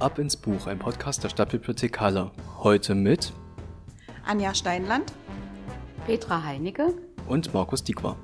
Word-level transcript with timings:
Ab 0.00 0.20
ins 0.20 0.36
Buch, 0.36 0.68
ein 0.68 0.78
Podcast 0.78 1.24
der 1.24 1.28
Stadtbibliothek 1.28 1.98
Halle. 2.00 2.30
Heute 2.58 2.94
mit 2.94 3.32
Anja 4.24 4.54
Steinland, 4.54 5.12
Petra 6.06 6.44
Heinecke 6.44 6.94
und 7.26 7.52
Markus 7.52 7.82
Diekwa. 7.82 8.16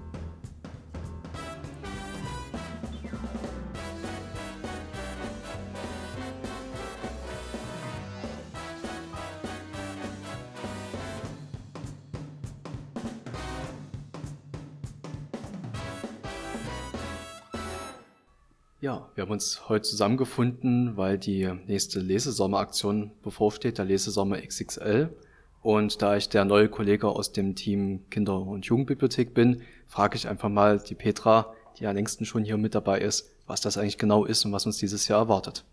Wir 19.24 19.28
haben 19.28 19.36
uns 19.36 19.70
heute 19.70 19.88
zusammengefunden, 19.88 20.98
weil 20.98 21.16
die 21.16 21.50
nächste 21.66 21.98
Lesesommeraktion 21.98 23.10
bevorsteht, 23.22 23.78
der 23.78 23.86
Lesesommer 23.86 24.36
XXL. 24.36 25.16
Und 25.62 26.02
da 26.02 26.18
ich 26.18 26.28
der 26.28 26.44
neue 26.44 26.68
Kollege 26.68 27.08
aus 27.08 27.32
dem 27.32 27.54
Team 27.54 28.04
Kinder- 28.10 28.42
und 28.42 28.66
Jugendbibliothek 28.66 29.32
bin, 29.32 29.62
frage 29.86 30.16
ich 30.16 30.28
einfach 30.28 30.50
mal 30.50 30.78
die 30.78 30.94
Petra, 30.94 31.54
die 31.78 31.84
ja 31.84 31.92
längsten 31.92 32.26
schon 32.26 32.44
hier 32.44 32.58
mit 32.58 32.74
dabei 32.74 32.98
ist, 32.98 33.30
was 33.46 33.62
das 33.62 33.78
eigentlich 33.78 33.96
genau 33.96 34.26
ist 34.26 34.44
und 34.44 34.52
was 34.52 34.66
uns 34.66 34.76
dieses 34.76 35.08
Jahr 35.08 35.20
erwartet. 35.20 35.64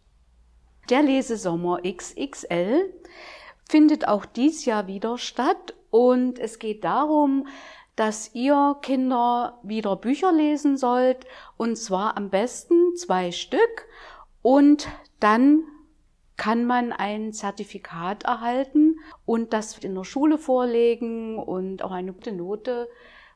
Der 0.89 1.01
Lesesommer 1.01 1.81
XXL 1.81 2.85
findet 3.69 4.07
auch 4.07 4.25
dies 4.25 4.63
Jahr 4.63 4.87
wieder 4.87 5.17
statt 5.17 5.73
und 5.89 6.39
es 6.39 6.57
geht 6.57 6.85
darum, 6.85 7.47
dass 8.01 8.33
ihr 8.33 8.77
Kinder 8.81 9.59
wieder 9.61 9.95
Bücher 9.95 10.31
lesen 10.31 10.75
sollt 10.75 11.27
und 11.55 11.75
zwar 11.75 12.17
am 12.17 12.31
besten 12.31 12.95
zwei 12.95 13.31
Stück 13.31 13.85
und 14.41 14.87
dann 15.19 15.61
kann 16.35 16.65
man 16.65 16.93
ein 16.93 17.31
Zertifikat 17.31 18.23
erhalten 18.23 18.95
und 19.27 19.53
das 19.53 19.77
in 19.77 19.93
der 19.93 20.03
Schule 20.03 20.39
vorlegen 20.39 21.37
und 21.37 21.83
auch 21.83 21.91
eine 21.91 22.11
gute 22.11 22.31
Note 22.31 22.89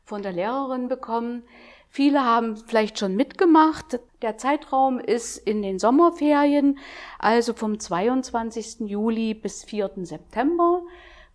von 0.03 0.23
der 0.23 0.31
Lehrerin 0.31 0.87
bekommen. 0.87 1.43
Viele 1.87 2.25
haben 2.25 2.57
vielleicht 2.57 2.97
schon 2.97 3.15
mitgemacht. 3.15 3.99
Der 4.23 4.39
Zeitraum 4.39 4.99
ist 4.99 5.37
in 5.37 5.61
den 5.61 5.77
Sommerferien, 5.77 6.79
also 7.19 7.53
vom 7.53 7.79
22. 7.79 8.79
Juli 8.79 9.35
bis 9.35 9.63
4. 9.63 9.91
September. 9.97 10.81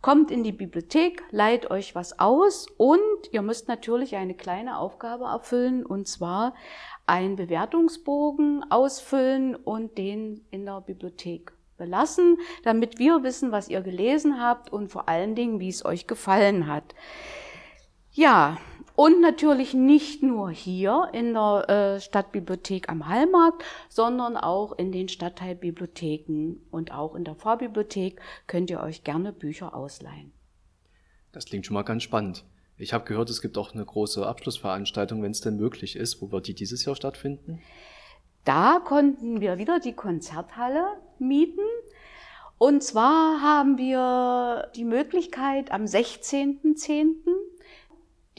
Kommt 0.03 0.31
in 0.31 0.43
die 0.43 0.53
Bibliothek, 0.53 1.23
leiht 1.31 1.71
euch 1.71 1.95
was 1.95 2.19
aus 2.19 2.67
und 2.79 2.99
ihr 3.33 3.43
müsst 3.43 3.69
natürlich 3.69 4.17
eine 4.17 4.35
kleine 4.35 4.79
Aufgabe 4.79 5.25
erfüllen 5.25 5.85
und 5.85 6.09
zwar 6.09 6.55
einen 7.07 7.37
Bewertungsbogen 7.37 8.65
ausfüllen 8.71 9.57
und 9.57 9.99
den 9.99 10.43
in 10.51 10.65
der 10.65 10.81
Bibliothek 10.81 11.53
belassen, 11.77 12.39
damit 12.63 12.99
wir 12.99 13.23
wissen, 13.23 13.53
was 13.53 13.69
ihr 13.69 13.83
gelesen 13.83 14.41
habt 14.41 14.73
und 14.73 14.89
vor 14.89 15.07
allen 15.07 15.35
Dingen, 15.35 15.61
wie 15.61 15.69
es 15.69 15.85
euch 15.85 16.07
gefallen 16.07 16.67
hat. 16.67 16.95
Ja, 18.13 18.57
und 19.01 19.23
natürlich 19.23 19.73
nicht 19.73 20.23
nur 20.23 20.51
hier 20.51 21.09
in 21.15 21.33
der 21.33 21.71
äh, 21.71 22.01
Stadtbibliothek 22.03 22.91
am 22.91 23.09
Hallmarkt, 23.09 23.65
sondern 23.89 24.37
auch 24.37 24.73
in 24.73 24.93
den 24.93 25.09
Stadtteilbibliotheken 25.09 26.57
und 26.71 26.93
auch 26.93 27.15
in 27.15 27.25
der 27.25 27.35
Vorbibliothek 27.35 28.21
könnt 28.47 28.69
ihr 28.69 28.83
euch 28.83 29.03
gerne 29.03 29.33
Bücher 29.33 29.75
ausleihen. 29.75 30.33
Das 31.33 31.47
klingt 31.47 31.65
schon 31.65 31.73
mal 31.73 31.83
ganz 31.83 32.03
spannend. 32.03 32.45
Ich 32.77 32.93
habe 32.93 33.07
gehört, 33.07 33.31
es 33.31 33.41
gibt 33.41 33.57
auch 33.57 33.73
eine 33.73 33.87
große 33.87 34.27
Abschlussveranstaltung, 34.27 35.23
wenn 35.23 35.31
es 35.31 35.41
denn 35.41 35.57
möglich 35.57 35.97
ist. 35.97 36.21
Wo 36.21 36.31
wird 36.31 36.47
die 36.47 36.55
dieses 36.55 36.85
Jahr 36.85 36.95
stattfinden? 36.95 37.63
Da 38.45 38.83
konnten 38.85 39.41
wir 39.41 39.57
wieder 39.57 39.81
die 39.81 39.95
Konzerthalle 39.95 40.85
mieten. 41.19 41.65
Und 42.59 42.83
zwar 42.83 43.41
haben 43.41 43.79
wir 43.79 44.71
die 44.77 44.85
Möglichkeit, 44.85 45.73
am 45.73 45.85
16.10 45.85 47.31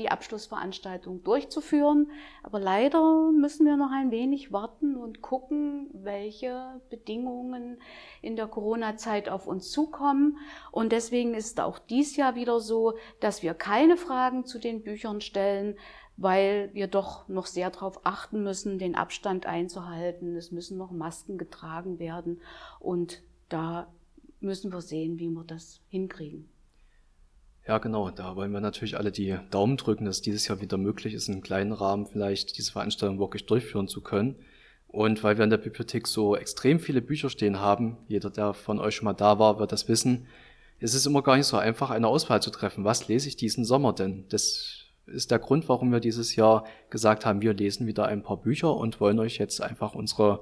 die 0.02 0.10
Abschlussveranstaltung 0.10 1.24
durchzuführen. 1.24 2.10
Aber 2.44 2.60
leider 2.60 3.32
müssen 3.32 3.66
wir 3.66 3.78
noch 3.78 3.92
ein 3.92 4.12
wenig 4.12 4.52
warten 4.52 4.96
und 4.96 5.22
gucken, 5.22 5.90
welche 5.94 6.82
Bedingungen 6.90 7.80
in 8.22 8.36
der 8.36 8.48
Corona-Zeit 8.48 9.30
auf 9.30 9.48
uns 9.48 9.72
zukommen. 9.72 10.38
Und 10.72 10.92
deswegen 10.92 11.34
ist 11.34 11.60
auch 11.60 11.80
dies 11.80 12.16
Jahr 12.16 12.36
wieder 12.36 12.60
so, 12.60 12.96
dass 13.20 13.44
wir 13.44 13.54
keine 13.54 13.98
Fragen 13.98 14.46
zu 14.46 14.60
den 14.60 14.84
Büchern 14.84 15.22
stellen, 15.22 15.78
weil 16.18 16.70
wir 16.74 16.88
doch 16.88 17.28
noch 17.28 17.46
sehr 17.46 17.70
darauf 17.70 18.06
achten 18.06 18.44
müssen, 18.44 18.80
den 18.80 18.96
Abstand 18.96 19.46
einzuhalten. 19.46 20.36
Es 20.36 20.52
müssen 20.52 20.78
noch 20.78 20.92
Masken 20.92 21.38
getragen 21.38 22.00
werden 22.00 22.42
und 22.80 23.24
da 23.50 23.88
müssen 24.40 24.72
wir 24.74 24.82
sehen, 24.82 25.20
wie 25.20 25.30
wir 25.30 25.44
das 25.44 25.82
hinkriegen. 25.90 26.51
Ja, 27.68 27.78
genau. 27.78 28.10
Da 28.10 28.36
wollen 28.36 28.52
wir 28.52 28.60
natürlich 28.60 28.98
alle 28.98 29.12
die 29.12 29.38
Daumen 29.52 29.78
drücken, 29.78 30.06
dass 30.06 30.22
dieses 30.22 30.48
Jahr 30.48 30.62
wieder 30.62 30.78
möglich 30.78 31.14
ist, 31.14 31.30
in 31.30 31.42
kleinen 31.42 31.74
Rahmen 31.74 32.08
vielleicht 32.08 32.58
diese 32.58 32.72
Veranstaltung 32.72 33.20
wirklich 33.20 33.46
durchführen 33.46 33.88
zu 33.88 34.02
können. 34.02 34.36
Und 34.88 35.24
weil 35.24 35.38
wir 35.38 35.44
in 35.44 35.50
der 35.50 35.58
Bibliothek 35.58 36.08
so 36.08 36.36
extrem 36.36 36.80
viele 36.80 37.02
Bücher 37.02 37.30
stehen 37.30 37.60
haben, 37.60 37.98
jeder, 38.08 38.30
der 38.30 38.54
von 38.54 38.80
euch 38.80 38.96
schon 38.96 39.06
mal 39.06 39.14
da 39.14 39.40
war, 39.40 39.58
wird 39.60 39.72
das 39.72 39.88
wissen, 39.88 40.28
ist 40.80 40.96
es 40.96 41.06
immer 41.06 41.22
gar 41.22 41.38
nicht 41.38 41.46
so 41.46 41.58
einfach, 41.58 41.92
eine 41.92 42.08
Auswahl 42.08 42.42
zu 42.42 42.50
treffen. 42.50 42.84
Was 42.84 43.08
lese 43.08 43.28
ich 43.28 43.38
diesen 43.38 43.64
Sommer 43.64 43.94
denn? 43.94 44.26
Das 44.30 44.88
ist 45.06 45.32
der 45.32 45.40
Grund, 45.40 45.70
warum 45.70 45.92
wir 45.92 46.00
dieses 46.00 46.36
Jahr 46.36 46.66
gesagt 46.90 47.26
haben, 47.26 47.42
wir 47.42 47.54
lesen 47.54 47.88
wieder 47.88 48.06
ein 48.06 48.24
paar 48.24 48.38
Bücher 48.38 48.76
und 48.76 49.00
wollen 49.00 49.20
euch 49.20 49.38
jetzt 49.38 49.62
einfach 49.62 49.94
unsere 49.94 50.42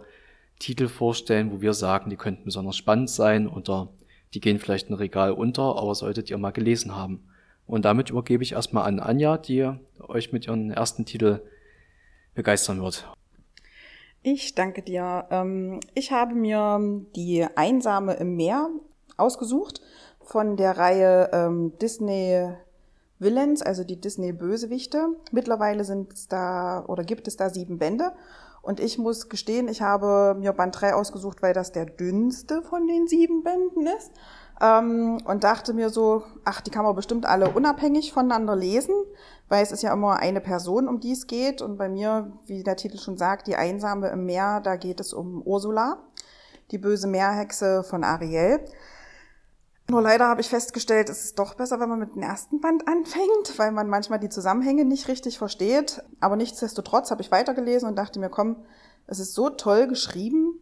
Titel 0.57 0.87
vorstellen, 0.87 1.51
wo 1.51 1.61
wir 1.61 1.73
sagen, 1.73 2.09
die 2.09 2.17
könnten 2.17 2.45
besonders 2.45 2.77
spannend 2.77 3.09
sein 3.09 3.47
oder 3.47 3.89
die 4.33 4.39
gehen 4.39 4.59
vielleicht 4.59 4.89
ein 4.89 4.93
Regal 4.93 5.31
unter, 5.31 5.77
aber 5.77 5.95
solltet 5.95 6.29
ihr 6.29 6.37
mal 6.37 6.51
gelesen 6.51 6.95
haben. 6.95 7.27
Und 7.65 7.85
damit 7.85 8.09
übergebe 8.09 8.43
ich 8.43 8.53
erstmal 8.53 8.85
an 8.85 8.99
Anja, 8.99 9.37
die 9.37 9.71
euch 10.07 10.31
mit 10.31 10.47
ihrem 10.47 10.71
ersten 10.71 11.05
Titel 11.05 11.41
begeistern 12.33 12.81
wird. 12.81 13.07
Ich 14.21 14.55
danke 14.55 14.81
dir. 14.81 15.27
Ähm, 15.29 15.79
ich 15.93 16.11
habe 16.11 16.35
mir 16.35 16.79
die 17.15 17.45
Einsame 17.55 18.15
im 18.15 18.35
Meer 18.35 18.69
ausgesucht 19.17 19.81
von 20.19 20.57
der 20.57 20.77
Reihe 20.77 21.29
ähm, 21.31 21.73
Disney 21.79 22.49
Villains, 23.19 23.61
also 23.61 23.83
die 23.83 23.99
Disney 23.99 24.31
Bösewichte. 24.31 25.07
Mittlerweile 25.31 25.83
sind 25.83 26.13
es 26.13 26.27
da 26.27 26.83
oder 26.87 27.03
gibt 27.03 27.27
es 27.27 27.37
da 27.37 27.49
sieben 27.49 27.77
Bände 27.77 28.11
und 28.61 28.79
ich 28.79 28.97
muss 28.97 29.29
gestehen, 29.29 29.67
ich 29.67 29.81
habe 29.81 30.35
mir 30.37 30.53
Band 30.53 30.79
3 30.79 30.93
ausgesucht, 30.93 31.41
weil 31.41 31.53
das 31.53 31.71
der 31.71 31.85
dünnste 31.85 32.61
von 32.61 32.87
den 32.87 33.07
sieben 33.07 33.43
Bänden 33.43 33.87
ist. 33.87 34.11
Ähm, 34.61 35.19
und 35.25 35.43
dachte 35.43 35.73
mir 35.73 35.89
so, 35.89 36.23
ach, 36.43 36.61
die 36.61 36.69
kann 36.69 36.83
man 36.83 36.95
bestimmt 36.95 37.25
alle 37.25 37.49
unabhängig 37.49 38.11
voneinander 38.11 38.55
lesen, 38.55 38.93
weil 39.47 39.63
es 39.63 39.71
ist 39.71 39.83
ja 39.83 39.93
immer 39.93 40.17
eine 40.17 40.41
Person, 40.41 40.87
um 40.87 40.99
die 40.99 41.13
es 41.13 41.27
geht. 41.27 41.61
Und 41.61 41.77
bei 41.77 41.87
mir, 41.87 42.33
wie 42.45 42.63
der 42.63 42.75
Titel 42.75 42.97
schon 42.97 43.17
sagt, 43.17 43.47
die 43.47 43.55
Einsame 43.55 44.09
im 44.09 44.25
Meer, 44.25 44.59
da 44.59 44.75
geht 44.75 44.99
es 44.99 45.13
um 45.13 45.41
Ursula, 45.41 45.97
die 46.71 46.77
böse 46.77 47.07
Meerhexe 47.07 47.83
von 47.83 48.03
Ariel. 48.03 48.59
Nur 49.89 50.03
leider 50.03 50.27
habe 50.27 50.41
ich 50.41 50.49
festgestellt, 50.49 51.09
es 51.09 51.25
ist 51.25 51.39
doch 51.39 51.55
besser, 51.55 51.79
wenn 51.79 51.89
man 51.89 51.97
mit 51.97 52.13
dem 52.13 52.21
ersten 52.21 52.61
Band 52.61 52.87
anfängt, 52.87 53.57
weil 53.57 53.71
man 53.71 53.89
manchmal 53.89 54.19
die 54.19 54.29
Zusammenhänge 54.29 54.85
nicht 54.85 55.07
richtig 55.07 55.39
versteht. 55.39 56.03
Aber 56.19 56.35
nichtsdestotrotz 56.35 57.09
habe 57.09 57.23
ich 57.23 57.31
weitergelesen 57.31 57.89
und 57.89 57.95
dachte 57.95 58.19
mir, 58.19 58.29
komm, 58.29 58.57
es 59.07 59.17
ist 59.17 59.33
so 59.33 59.49
toll 59.49 59.87
geschrieben. 59.87 60.59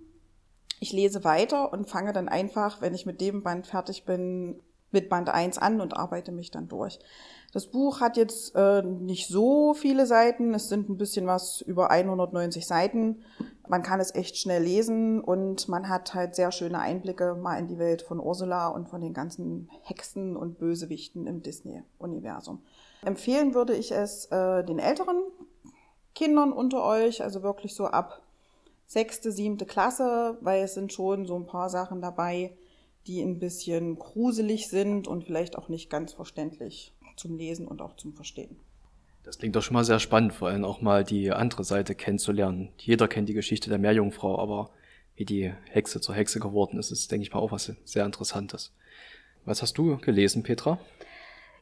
Ich 0.79 0.93
lese 0.93 1.25
weiter 1.25 1.73
und 1.73 1.89
fange 1.89 2.13
dann 2.13 2.29
einfach, 2.29 2.79
wenn 2.79 2.93
ich 2.93 3.05
mit 3.05 3.19
dem 3.19 3.43
Band 3.43 3.67
fertig 3.67 4.05
bin, 4.05 4.61
mit 4.91 5.09
Band 5.09 5.27
1 5.29 5.57
an 5.57 5.81
und 5.81 5.97
arbeite 5.97 6.31
mich 6.31 6.51
dann 6.51 6.69
durch. 6.69 6.97
Das 7.51 7.67
Buch 7.67 7.99
hat 7.99 8.15
jetzt 8.15 8.55
äh, 8.55 8.81
nicht 8.81 9.27
so 9.27 9.73
viele 9.73 10.05
Seiten, 10.05 10.53
es 10.53 10.69
sind 10.69 10.89
ein 10.89 10.97
bisschen 10.97 11.27
was 11.27 11.59
über 11.59 11.91
190 11.91 12.65
Seiten. 12.65 13.23
Man 13.69 13.83
kann 13.83 13.99
es 13.99 14.15
echt 14.15 14.37
schnell 14.37 14.63
lesen 14.63 15.21
und 15.21 15.67
man 15.67 15.89
hat 15.89 16.13
halt 16.13 16.35
sehr 16.35 16.51
schöne 16.51 16.79
Einblicke 16.79 17.35
mal 17.35 17.57
in 17.59 17.67
die 17.67 17.79
Welt 17.79 18.01
von 18.01 18.19
Ursula 18.19 18.69
und 18.69 18.87
von 18.87 19.01
den 19.01 19.13
ganzen 19.13 19.69
Hexen 19.83 20.37
und 20.37 20.57
Bösewichten 20.57 21.27
im 21.27 21.43
Disney-Universum. 21.43 22.61
Empfehlen 23.03 23.53
würde 23.53 23.75
ich 23.75 23.91
es 23.91 24.25
äh, 24.27 24.63
den 24.63 24.79
älteren 24.79 25.21
Kindern 26.15 26.53
unter 26.53 26.83
euch, 26.83 27.21
also 27.21 27.43
wirklich 27.43 27.75
so 27.75 27.85
ab 27.85 28.21
sechste, 28.87 29.31
siebte 29.31 29.65
Klasse, 29.65 30.37
weil 30.41 30.63
es 30.63 30.73
sind 30.73 30.93
schon 30.93 31.25
so 31.25 31.35
ein 31.35 31.45
paar 31.45 31.69
Sachen 31.69 32.01
dabei, 32.01 32.55
die 33.05 33.21
ein 33.21 33.39
bisschen 33.39 33.99
gruselig 33.99 34.69
sind 34.69 35.07
und 35.07 35.25
vielleicht 35.25 35.57
auch 35.57 35.69
nicht 35.69 35.89
ganz 35.89 36.13
verständlich 36.13 36.93
zum 37.17 37.37
Lesen 37.37 37.67
und 37.67 37.81
auch 37.81 37.95
zum 37.95 38.13
Verstehen. 38.13 38.57
Das 39.27 39.39
klingt 39.39 39.57
doch 39.57 39.61
schon 39.61 39.73
mal 39.73 39.83
sehr 39.83 39.99
spannend, 39.99 40.31
vor 40.31 40.47
allem 40.47 40.63
auch 40.63 40.79
mal 40.79 41.03
die 41.03 41.33
andere 41.33 41.65
Seite 41.65 41.95
kennenzulernen. 41.95 42.69
Jeder 42.77 43.09
kennt 43.09 43.27
die 43.27 43.33
Geschichte 43.33 43.69
der 43.69 43.77
Meerjungfrau, 43.77 44.39
aber 44.39 44.69
wie 45.17 45.25
die 45.25 45.53
Hexe 45.65 45.99
zur 45.99 46.15
Hexe 46.15 46.39
geworden 46.39 46.79
ist, 46.79 46.91
ist, 46.91 47.11
denke 47.11 47.23
ich 47.23 47.33
mal, 47.33 47.41
auch 47.41 47.51
was 47.51 47.73
sehr 47.83 48.05
Interessantes. 48.05 48.71
Was 49.43 49.61
hast 49.61 49.77
du 49.77 49.97
gelesen, 49.97 50.43
Petra? 50.43 50.79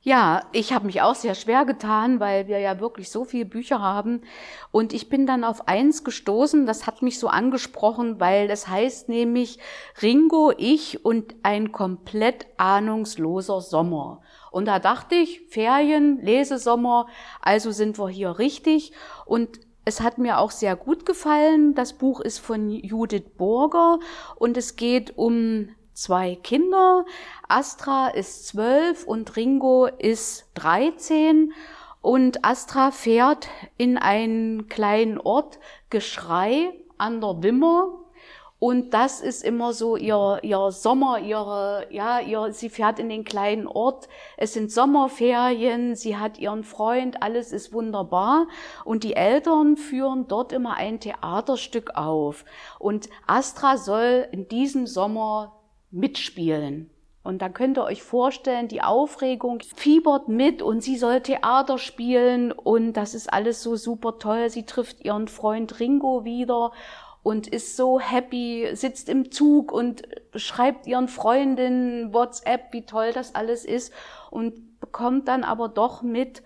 Ja, 0.04 0.44
ich 0.52 0.74
habe 0.74 0.86
mich 0.86 1.02
auch 1.02 1.16
sehr 1.16 1.34
schwer 1.34 1.66
getan, 1.66 2.20
weil 2.20 2.48
wir 2.48 2.60
ja 2.60 2.80
wirklich 2.80 3.10
so 3.10 3.26
viele 3.26 3.46
Bücher 3.46 3.82
haben. 3.82 4.22
Und 4.70 4.94
ich 4.94 5.10
bin 5.10 5.26
dann 5.26 5.44
auf 5.44 5.68
eins 5.68 6.04
gestoßen, 6.04 6.68
das 6.68 6.86
hat 6.86 7.02
mich 7.02 7.18
so 7.18 7.30
angesprochen, 7.30 8.20
weil 8.20 8.48
das 8.48 8.68
heißt 8.68 9.10
nämlich 9.10 9.58
Ringo, 10.04 10.54
ich 10.56 11.04
und 11.04 11.34
ein 11.42 11.72
komplett 11.72 12.46
ahnungsloser 12.58 13.62
Sommer. 13.62 14.22
Und 14.56 14.69
da 14.69 14.80
dachte 14.80 15.16
ich, 15.16 15.42
Ferien, 15.50 16.22
Lesesommer, 16.22 17.07
also 17.42 17.72
sind 17.72 18.00
wir 18.00 18.07
hier 18.07 18.40
richtig. 18.40 18.94
Und 19.25 19.60
es 19.84 20.00
hat 20.00 20.18
mir 20.18 20.40
auch 20.40 20.52
sehr 20.52 20.78
gut 20.78 21.06
gefallen. 21.06 21.75
Das 21.75 21.92
Buch 21.92 22.22
ist 22.22 22.40
von 22.40 22.69
Judith 22.69 23.31
Burger 23.38 24.00
und 24.38 24.56
es 24.56 24.78
geht 24.78 25.18
um 25.18 25.68
zwei 25.92 26.36
Kinder. 26.36 27.06
Astra 27.50 28.07
ist 28.07 28.48
zwölf 28.48 29.04
und 29.04 29.36
Ringo 29.36 29.88
ist 29.88 30.46
dreizehn. 30.54 31.52
Und 32.00 32.46
Astra 32.46 32.92
fährt 32.92 33.50
in 33.75 33.98
einen 33.98 34.69
kleinen 34.69 35.18
Ort, 35.18 35.60
Geschrei 35.90 36.72
an 36.98 37.19
der 37.19 37.44
Wimmer. 37.44 37.94
Und 38.57 38.94
das 38.94 39.19
ist 39.19 39.44
immer 39.44 39.74
so 39.74 39.98
ihr, 39.98 40.40
ihr 40.42 40.72
Sommer, 40.72 41.19
ihre, 41.19 41.88
ja, 41.92 42.22
ihr, 42.22 42.54
sie 42.54 42.69
fährt 42.69 43.00
in 43.00 43.10
den 43.10 43.25
kleinen 43.25 43.68
Ort. 43.68 44.07
Es 44.38 44.54
sind 44.54 44.72
Sommerferien, 44.72 45.96
sie 45.96 46.18
hat 46.18 46.40
ihren 46.40 46.63
Freund, 46.63 47.22
alles 47.22 47.52
ist 47.52 47.74
wunderbar. 47.74 48.48
Und 48.86 49.04
die 49.04 49.16
Eltern 49.16 49.75
führen 49.75 50.28
dort 50.28 50.54
immer 50.54 50.75
ein 50.75 51.02
Theaterstück 51.02 51.96
auf. 51.96 52.46
Und 52.80 53.10
Astra 53.28 53.78
soll 53.78 54.28
in 54.31 54.48
diesem 54.48 54.88
Sommer 54.88 55.60
mitspielen. 55.92 56.90
Und 57.25 57.42
da 57.42 57.50
könnt 57.50 57.80
ihr 57.80 57.84
euch 57.84 58.04
vorstellen, 58.04 58.68
die 58.68 58.84
Aufregung 58.84 59.60
fiebert 59.75 60.28
mit 60.28 60.62
und 60.62 60.81
sie 60.81 60.96
soll 60.96 61.22
Theater 61.22 61.80
spielen 61.80 62.52
und 62.52 62.94
das 62.94 63.16
ist 63.16 63.34
alles 63.34 63.63
so 63.63 63.75
super 63.75 64.19
toll. 64.19 64.52
Sie 64.52 64.68
trifft 64.68 65.04
ihren 65.04 65.28
Freund 65.28 65.80
Ringo 65.80 66.24
wieder 66.24 66.72
und 67.25 67.48
ist 67.48 67.75
so 67.75 68.00
happy, 68.00 68.69
sitzt 68.74 69.10
im 69.10 69.31
Zug 69.31 69.72
und 69.72 70.04
schreibt 70.36 70.86
ihren 70.86 71.07
Freundinnen 71.07 72.13
WhatsApp, 72.13 72.72
wie 72.72 72.86
toll 72.86 73.13
das 73.13 73.33
alles 73.33 73.66
ist 73.66 73.92
und 74.30 74.80
bekommt 74.80 75.27
dann 75.27 75.44
aber 75.44 75.68
doch 75.68 76.04
mit, 76.04 76.44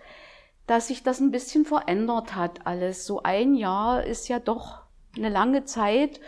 dass 0.67 0.87
sich 0.87 1.03
das 1.03 1.19
ein 1.19 1.31
bisschen 1.31 1.65
verändert 1.65 2.33
hat 2.33 2.65
alles. 2.65 3.05
So 3.05 3.21
ein 3.23 3.55
Jahr 3.55 4.05
ist 4.05 4.29
ja 4.29 4.39
doch 4.39 4.83
eine 5.17 5.27
lange 5.27 5.65
Zeit 5.65 6.21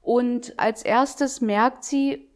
und 0.00 0.58
als 0.58 0.82
erstes 0.82 1.42
merkt 1.42 1.84
sie, 1.84 2.30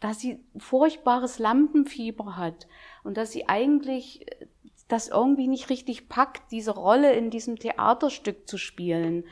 dass 0.00 0.20
sie 0.20 0.38
furchtbares 0.56 1.40
Lampenfieber 1.40 2.36
hat 2.36 2.68
und 3.02 3.16
dass 3.16 3.32
sie 3.32 3.48
eigentlich 3.48 4.30
äh, 4.30 4.46
das 4.86 5.08
irgendwie 5.08 5.48
nicht 5.48 5.68
richtig 5.68 6.08
packt, 6.08 6.52
diese 6.52 6.70
Rolle 6.70 7.12
in 7.14 7.30
diesem 7.30 7.58
Theaterstück 7.58 8.46
zu 8.46 8.56
spielen. 8.56 9.24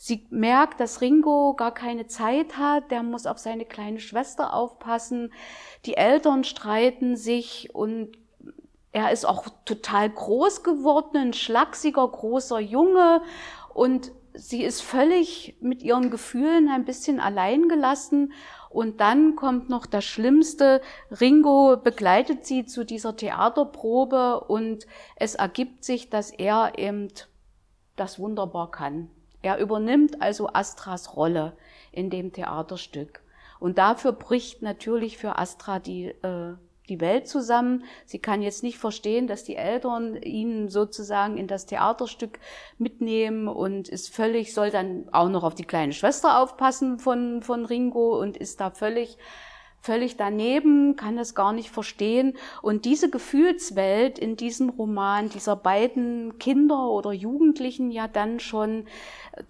Sie 0.00 0.28
merkt, 0.30 0.78
dass 0.78 1.00
Ringo 1.00 1.54
gar 1.54 1.74
keine 1.74 2.06
Zeit 2.06 2.56
hat, 2.56 2.92
der 2.92 3.02
muss 3.02 3.26
auf 3.26 3.38
seine 3.38 3.64
kleine 3.64 3.98
Schwester 3.98 4.54
aufpassen. 4.54 5.32
Die 5.86 5.96
Eltern 5.96 6.44
streiten 6.44 7.16
sich 7.16 7.74
und 7.74 8.16
er 8.92 9.10
ist 9.10 9.24
auch 9.24 9.48
total 9.64 10.08
groß 10.08 10.62
geworden, 10.62 11.16
ein 11.16 11.32
schlachsiger, 11.32 12.06
großer 12.06 12.60
Junge 12.60 13.22
und 13.74 14.12
sie 14.34 14.62
ist 14.62 14.82
völlig 14.82 15.56
mit 15.60 15.82
ihren 15.82 16.10
Gefühlen 16.10 16.68
ein 16.68 16.84
bisschen 16.84 17.18
allein 17.18 17.68
gelassen 17.68 18.32
und 18.70 19.00
dann 19.00 19.34
kommt 19.34 19.68
noch 19.68 19.84
das 19.84 20.04
Schlimmste. 20.04 20.80
Ringo 21.20 21.76
begleitet 21.76 22.46
sie 22.46 22.66
zu 22.66 22.84
dieser 22.84 23.16
Theaterprobe 23.16 24.44
und 24.46 24.86
es 25.16 25.34
ergibt 25.34 25.84
sich, 25.84 26.08
dass 26.08 26.30
er 26.30 26.78
eben 26.78 27.08
das 27.96 28.20
wunderbar 28.20 28.70
kann. 28.70 29.10
Er 29.42 29.58
übernimmt 29.58 30.20
also 30.22 30.48
Astras 30.52 31.16
Rolle 31.16 31.56
in 31.92 32.10
dem 32.10 32.32
Theaterstück. 32.32 33.20
Und 33.60 33.78
dafür 33.78 34.12
bricht 34.12 34.62
natürlich 34.62 35.18
für 35.18 35.38
Astra 35.38 35.78
die 35.78 36.06
äh, 36.06 36.54
die 36.88 37.00
Welt 37.00 37.28
zusammen. 37.28 37.84
Sie 38.06 38.18
kann 38.18 38.42
jetzt 38.42 38.62
nicht 38.62 38.78
verstehen, 38.78 39.26
dass 39.26 39.44
die 39.44 39.56
Eltern 39.56 40.16
ihn 40.22 40.68
sozusagen 40.68 41.36
in 41.36 41.46
das 41.46 41.66
Theaterstück 41.66 42.38
mitnehmen 42.78 43.48
und 43.48 43.88
ist 43.88 44.14
völlig, 44.14 44.54
soll 44.54 44.70
dann 44.70 45.08
auch 45.12 45.28
noch 45.28 45.44
auf 45.44 45.54
die 45.54 45.64
kleine 45.64 45.92
Schwester 45.92 46.40
aufpassen 46.40 46.98
von, 46.98 47.42
von 47.42 47.64
Ringo 47.64 48.18
und 48.18 48.36
ist 48.36 48.60
da 48.60 48.70
völlig 48.70 49.18
völlig 49.80 50.16
daneben, 50.16 50.96
kann 50.96 51.18
es 51.18 51.34
gar 51.34 51.52
nicht 51.52 51.70
verstehen. 51.70 52.34
Und 52.62 52.84
diese 52.84 53.10
Gefühlswelt 53.10 54.18
in 54.18 54.36
diesem 54.36 54.70
Roman 54.70 55.28
dieser 55.28 55.56
beiden 55.56 56.38
Kinder 56.38 56.90
oder 56.90 57.12
Jugendlichen 57.12 57.90
ja 57.90 58.08
dann 58.08 58.40
schon, 58.40 58.86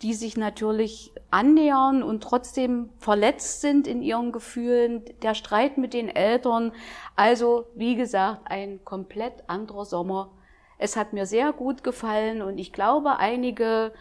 die 0.02 0.14
sich 0.14 0.36
natürlich 0.36 1.12
annähern 1.30 2.02
und 2.02 2.22
trotzdem 2.22 2.90
verletzt 2.98 3.60
sind 3.60 3.86
in 3.86 4.02
ihren 4.02 4.32
Gefühlen, 4.32 5.02
der 5.22 5.34
Streit 5.34 5.78
mit 5.78 5.94
den 5.94 6.08
Eltern. 6.08 6.72
Also, 7.16 7.66
wie 7.74 7.96
gesagt, 7.96 8.42
ein 8.50 8.84
komplett 8.84 9.44
anderer 9.48 9.84
Sommer. 9.84 10.30
Es 10.78 10.96
hat 10.96 11.12
mir 11.12 11.26
sehr 11.26 11.52
gut 11.52 11.82
gefallen 11.82 12.42
und 12.42 12.58
ich 12.58 12.72
glaube, 12.72 13.16
einige 13.18 13.92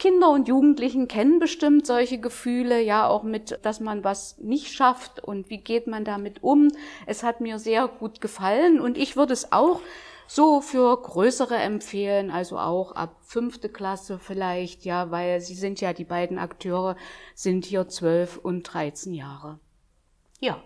Kinder 0.00 0.30
und 0.30 0.48
Jugendlichen 0.48 1.08
kennen 1.08 1.38
bestimmt 1.38 1.86
solche 1.86 2.18
Gefühle, 2.18 2.82
ja 2.82 3.06
auch 3.06 3.22
mit, 3.22 3.60
dass 3.62 3.80
man 3.80 4.02
was 4.02 4.38
nicht 4.38 4.72
schafft 4.72 5.22
und 5.22 5.50
wie 5.50 5.58
geht 5.58 5.86
man 5.86 6.04
damit 6.04 6.42
um. 6.42 6.72
Es 7.06 7.22
hat 7.22 7.42
mir 7.42 7.58
sehr 7.58 7.86
gut 7.86 8.22
gefallen 8.22 8.80
und 8.80 8.96
ich 8.96 9.14
würde 9.14 9.34
es 9.34 9.52
auch 9.52 9.80
so 10.26 10.62
für 10.62 10.96
größere 10.96 11.56
empfehlen, 11.56 12.30
also 12.30 12.58
auch 12.58 12.92
ab 12.92 13.16
fünfte 13.20 13.68
Klasse 13.68 14.18
vielleicht, 14.18 14.86
ja, 14.86 15.10
weil 15.10 15.40
sie 15.42 15.54
sind 15.54 15.82
ja, 15.82 15.92
die 15.92 16.04
beiden 16.04 16.38
Akteure 16.38 16.96
sind 17.34 17.66
hier 17.66 17.86
zwölf 17.88 18.38
und 18.38 18.62
dreizehn 18.62 19.12
Jahre. 19.12 19.58
Ja. 20.40 20.62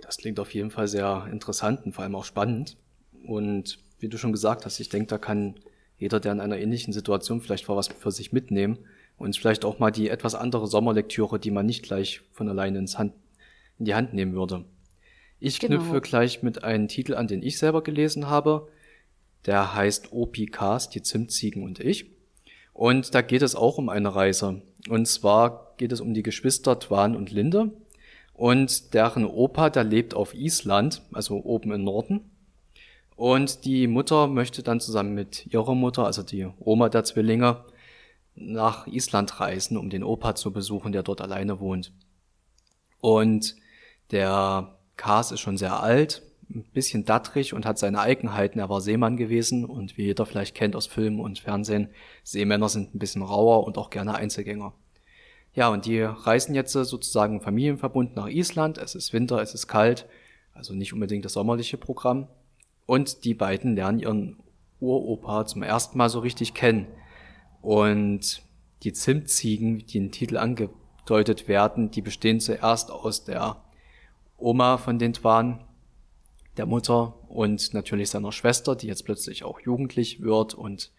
Das 0.00 0.16
klingt 0.16 0.40
auf 0.40 0.52
jeden 0.54 0.72
Fall 0.72 0.88
sehr 0.88 1.28
interessant 1.30 1.86
und 1.86 1.92
vor 1.92 2.02
allem 2.02 2.16
auch 2.16 2.24
spannend. 2.24 2.78
Und 3.28 3.78
wie 4.00 4.08
du 4.08 4.18
schon 4.18 4.32
gesagt 4.32 4.64
hast, 4.64 4.80
ich 4.80 4.88
denke, 4.88 5.06
da 5.06 5.18
kann 5.18 5.54
jeder, 6.00 6.18
der 6.18 6.32
in 6.32 6.40
einer 6.40 6.58
ähnlichen 6.58 6.92
Situation 6.92 7.42
vielleicht 7.42 7.68
war, 7.68 7.76
was 7.76 7.88
für 7.88 8.10
sich 8.10 8.32
mitnehmen 8.32 8.78
und 9.18 9.36
vielleicht 9.36 9.66
auch 9.66 9.78
mal 9.78 9.90
die 9.90 10.08
etwas 10.08 10.34
andere 10.34 10.66
Sommerlektüre, 10.66 11.38
die 11.38 11.50
man 11.50 11.66
nicht 11.66 11.82
gleich 11.82 12.22
von 12.32 12.48
alleine 12.48 12.78
ins 12.78 12.98
Hand, 12.98 13.12
in 13.78 13.84
die 13.84 13.94
Hand 13.94 14.14
nehmen 14.14 14.32
würde. 14.32 14.64
Ich 15.38 15.60
genau. 15.60 15.76
knüpfe 15.76 16.00
gleich 16.00 16.42
mit 16.42 16.64
einem 16.64 16.88
Titel 16.88 17.14
an, 17.14 17.28
den 17.28 17.42
ich 17.42 17.58
selber 17.58 17.82
gelesen 17.82 18.28
habe. 18.28 18.68
Der 19.44 19.74
heißt 19.74 20.12
OPKs, 20.12 20.88
die 20.88 21.02
Zimtziegen 21.02 21.62
und 21.62 21.80
ich. 21.80 22.06
Und 22.72 23.14
da 23.14 23.20
geht 23.20 23.42
es 23.42 23.54
auch 23.54 23.76
um 23.76 23.90
eine 23.90 24.14
Reise. 24.14 24.62
Und 24.88 25.06
zwar 25.06 25.74
geht 25.76 25.92
es 25.92 26.00
um 26.00 26.14
die 26.14 26.22
Geschwister 26.22 26.78
Twan 26.78 27.14
und 27.14 27.30
Linde. 27.30 27.72
Und 28.32 28.94
deren 28.94 29.26
Opa, 29.26 29.68
der 29.68 29.84
lebt 29.84 30.14
auf 30.14 30.32
Island, 30.32 31.02
also 31.12 31.36
oben 31.44 31.72
im 31.72 31.84
Norden. 31.84 32.29
Und 33.20 33.66
die 33.66 33.86
Mutter 33.86 34.28
möchte 34.28 34.62
dann 34.62 34.80
zusammen 34.80 35.12
mit 35.12 35.46
ihrer 35.52 35.74
Mutter, 35.74 36.06
also 36.06 36.22
die 36.22 36.48
Oma 36.58 36.88
der 36.88 37.04
Zwillinge, 37.04 37.66
nach 38.34 38.86
Island 38.86 39.40
reisen, 39.40 39.76
um 39.76 39.90
den 39.90 40.02
Opa 40.02 40.34
zu 40.34 40.54
besuchen, 40.54 40.92
der 40.92 41.02
dort 41.02 41.20
alleine 41.20 41.60
wohnt. 41.60 41.92
Und 43.02 43.56
der 44.10 44.74
Kars 44.96 45.32
ist 45.32 45.40
schon 45.40 45.58
sehr 45.58 45.82
alt, 45.82 46.22
ein 46.48 46.64
bisschen 46.72 47.04
dattrig 47.04 47.52
und 47.52 47.66
hat 47.66 47.78
seine 47.78 48.00
Eigenheiten. 48.00 48.58
Er 48.58 48.70
war 48.70 48.80
Seemann 48.80 49.18
gewesen 49.18 49.66
und 49.66 49.98
wie 49.98 50.04
jeder 50.04 50.24
vielleicht 50.24 50.54
kennt 50.54 50.74
aus 50.74 50.86
Filmen 50.86 51.20
und 51.20 51.40
Fernsehen, 51.40 51.90
Seemänner 52.24 52.70
sind 52.70 52.94
ein 52.94 52.98
bisschen 52.98 53.20
rauer 53.20 53.66
und 53.66 53.76
auch 53.76 53.90
gerne 53.90 54.14
Einzelgänger. 54.14 54.72
Ja, 55.52 55.68
und 55.68 55.84
die 55.84 56.00
reisen 56.00 56.54
jetzt 56.54 56.72
sozusagen 56.72 57.42
Familienverbund 57.42 58.16
nach 58.16 58.28
Island. 58.28 58.78
Es 58.78 58.94
ist 58.94 59.12
Winter, 59.12 59.42
es 59.42 59.52
ist 59.52 59.66
kalt, 59.66 60.08
also 60.54 60.72
nicht 60.72 60.94
unbedingt 60.94 61.26
das 61.26 61.34
sommerliche 61.34 61.76
Programm. 61.76 62.26
Und 62.90 63.24
die 63.24 63.34
beiden 63.34 63.76
lernen 63.76 64.00
ihren 64.00 64.36
Uropa 64.80 65.46
zum 65.46 65.62
ersten 65.62 65.96
Mal 65.96 66.08
so 66.08 66.18
richtig 66.18 66.54
kennen. 66.54 66.88
Und 67.62 68.42
die 68.82 68.92
Zimtziegen, 68.92 69.86
die 69.86 69.98
im 69.98 70.10
Titel 70.10 70.36
angedeutet 70.36 71.46
werden, 71.46 71.92
die 71.92 72.02
bestehen 72.02 72.40
zuerst 72.40 72.90
aus 72.90 73.22
der 73.22 73.62
Oma 74.38 74.76
von 74.76 74.98
den 74.98 75.12
Twan, 75.12 75.64
der 76.56 76.66
Mutter 76.66 77.14
und 77.28 77.74
natürlich 77.74 78.10
seiner 78.10 78.32
Schwester, 78.32 78.74
die 78.74 78.88
jetzt 78.88 79.04
plötzlich 79.04 79.44
auch 79.44 79.60
jugendlich 79.60 80.20
wird 80.20 80.54
und 80.54 80.90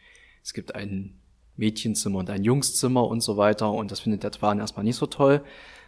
es 0.43 0.53
gibt 0.53 0.73
ein 0.73 1.19
Mädchenzimmer 1.57 2.19
und 2.19 2.29
ein 2.29 2.45
Jungszimmer 2.45 3.05
und 3.05 3.19
so 3.19 3.35
weiter 3.35 3.69
und 3.69 3.91
das 3.91 3.99
findet 3.99 4.23
der 4.23 4.31
Twan 4.31 4.59
erstmal 4.59 4.85
nicht 4.85 4.95
so 4.95 5.07
toll. 5.07 5.43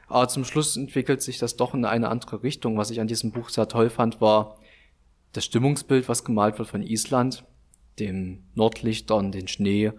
Aber 0.10 0.28
zum 0.28 0.44
Schluss 0.44 0.76
entwickelt 0.76 1.22
sich 1.22 1.38
das 1.38 1.56
doch 1.56 1.74
in 1.74 1.86
eine 1.86 2.10
andere 2.10 2.44
Richtung. 2.44 2.78
Was 2.78 2.92
ich 2.92 3.00
an 3.00 3.08
diesem 3.08 3.32
Buch 3.32 3.48
sehr 3.48 3.70
toll 3.70 3.90
fand, 3.90 4.20
war, 4.20 4.58
das 5.34 5.46
Stimmungsbild, 5.46 6.08
was 6.08 6.24
gemalt 6.24 6.58
wird 6.60 6.70
von 6.70 6.84
Island, 6.84 7.44
den 8.00 8.46
Nordlichtern, 8.56 9.32
den 9.32 9.48
Schnee, 9.48 9.92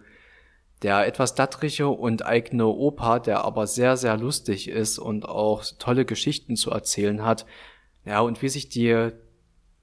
der 0.83 1.07
etwas 1.07 1.35
dattrige 1.35 1.89
und 1.89 2.25
eigene 2.25 2.67
Opa, 2.67 3.19
der 3.19 3.45
aber 3.45 3.67
sehr, 3.67 3.97
sehr 3.97 4.17
lustig 4.17 4.69
ist 4.69 4.99
und 4.99 5.29
auch 5.29 5.65
tolle 5.79 6.05
Geschichten 6.05 6.57
zu 6.57 6.71
erzählen 6.71 7.25
hat. 7.25 7.47
Ja, 8.05 8.21
und 8.21 8.43
wie 8.43 8.49
sich 8.49 8.69
die 8.69 9.11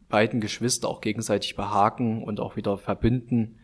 beiden 0.09 0.41
Geschwister 0.41 0.87
auch 0.87 1.01
gegenseitig 1.01 1.55
behaken 1.55 2.23
und 2.23 2.39
auch 2.39 2.55
wieder 2.55 2.77
verbinden. 2.77 3.59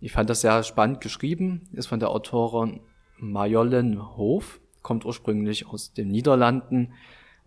Ich 0.00 0.12
fand 0.12 0.30
das 0.30 0.42
sehr 0.42 0.62
spannend 0.62 1.00
geschrieben, 1.00 1.68
ist 1.72 1.86
von 1.86 2.00
der 2.00 2.10
Autorin 2.10 2.80
Marjollen 3.18 4.16
Hof, 4.16 4.60
kommt 4.82 5.04
ursprünglich 5.04 5.66
aus 5.66 5.92
den 5.92 6.08
Niederlanden 6.08 6.92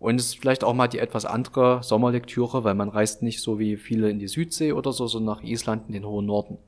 und 0.04 0.16
ist 0.20 0.38
vielleicht 0.38 0.64
auch 0.64 0.74
mal 0.74 0.86
die 0.86 0.98
etwas 0.98 1.24
andere 1.24 1.82
Sommerlektüre, 1.82 2.62
weil 2.62 2.74
man 2.74 2.90
reist 2.90 3.22
nicht 3.22 3.40
so 3.40 3.58
wie 3.58 3.78
viele 3.78 4.10
in 4.10 4.18
die 4.18 4.28
Südsee 4.28 4.72
oder 4.72 4.92
so, 4.92 5.06
sondern 5.06 5.36
nach 5.36 5.42
Island 5.42 5.84
in 5.86 5.94
den 5.94 6.04
hohen 6.04 6.26
Norden. 6.26 6.58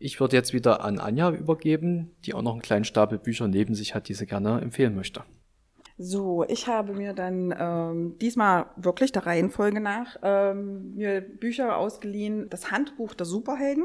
Ich 0.00 0.18
würde 0.18 0.34
jetzt 0.34 0.52
wieder 0.52 0.84
an 0.84 0.98
Anja 0.98 1.30
übergeben, 1.30 2.10
die 2.24 2.34
auch 2.34 2.42
noch 2.42 2.54
einen 2.54 2.62
kleinen 2.62 2.84
Stapel 2.84 3.18
Bücher 3.18 3.46
neben 3.46 3.76
sich 3.76 3.94
hat, 3.94 4.08
die 4.08 4.14
sie 4.14 4.26
gerne 4.26 4.60
empfehlen 4.60 4.96
möchte. 4.96 5.22
So, 5.98 6.44
ich 6.48 6.66
habe 6.66 6.94
mir 6.94 7.12
dann 7.12 7.54
ähm, 7.56 8.18
diesmal 8.18 8.66
wirklich 8.74 9.12
der 9.12 9.24
Reihenfolge 9.24 9.78
nach 9.78 10.16
ähm, 10.24 10.96
mir 10.96 11.20
Bücher 11.20 11.76
ausgeliehen. 11.76 12.50
Das 12.50 12.72
Handbuch 12.72 13.14
der 13.14 13.26
Superhelden. 13.26 13.84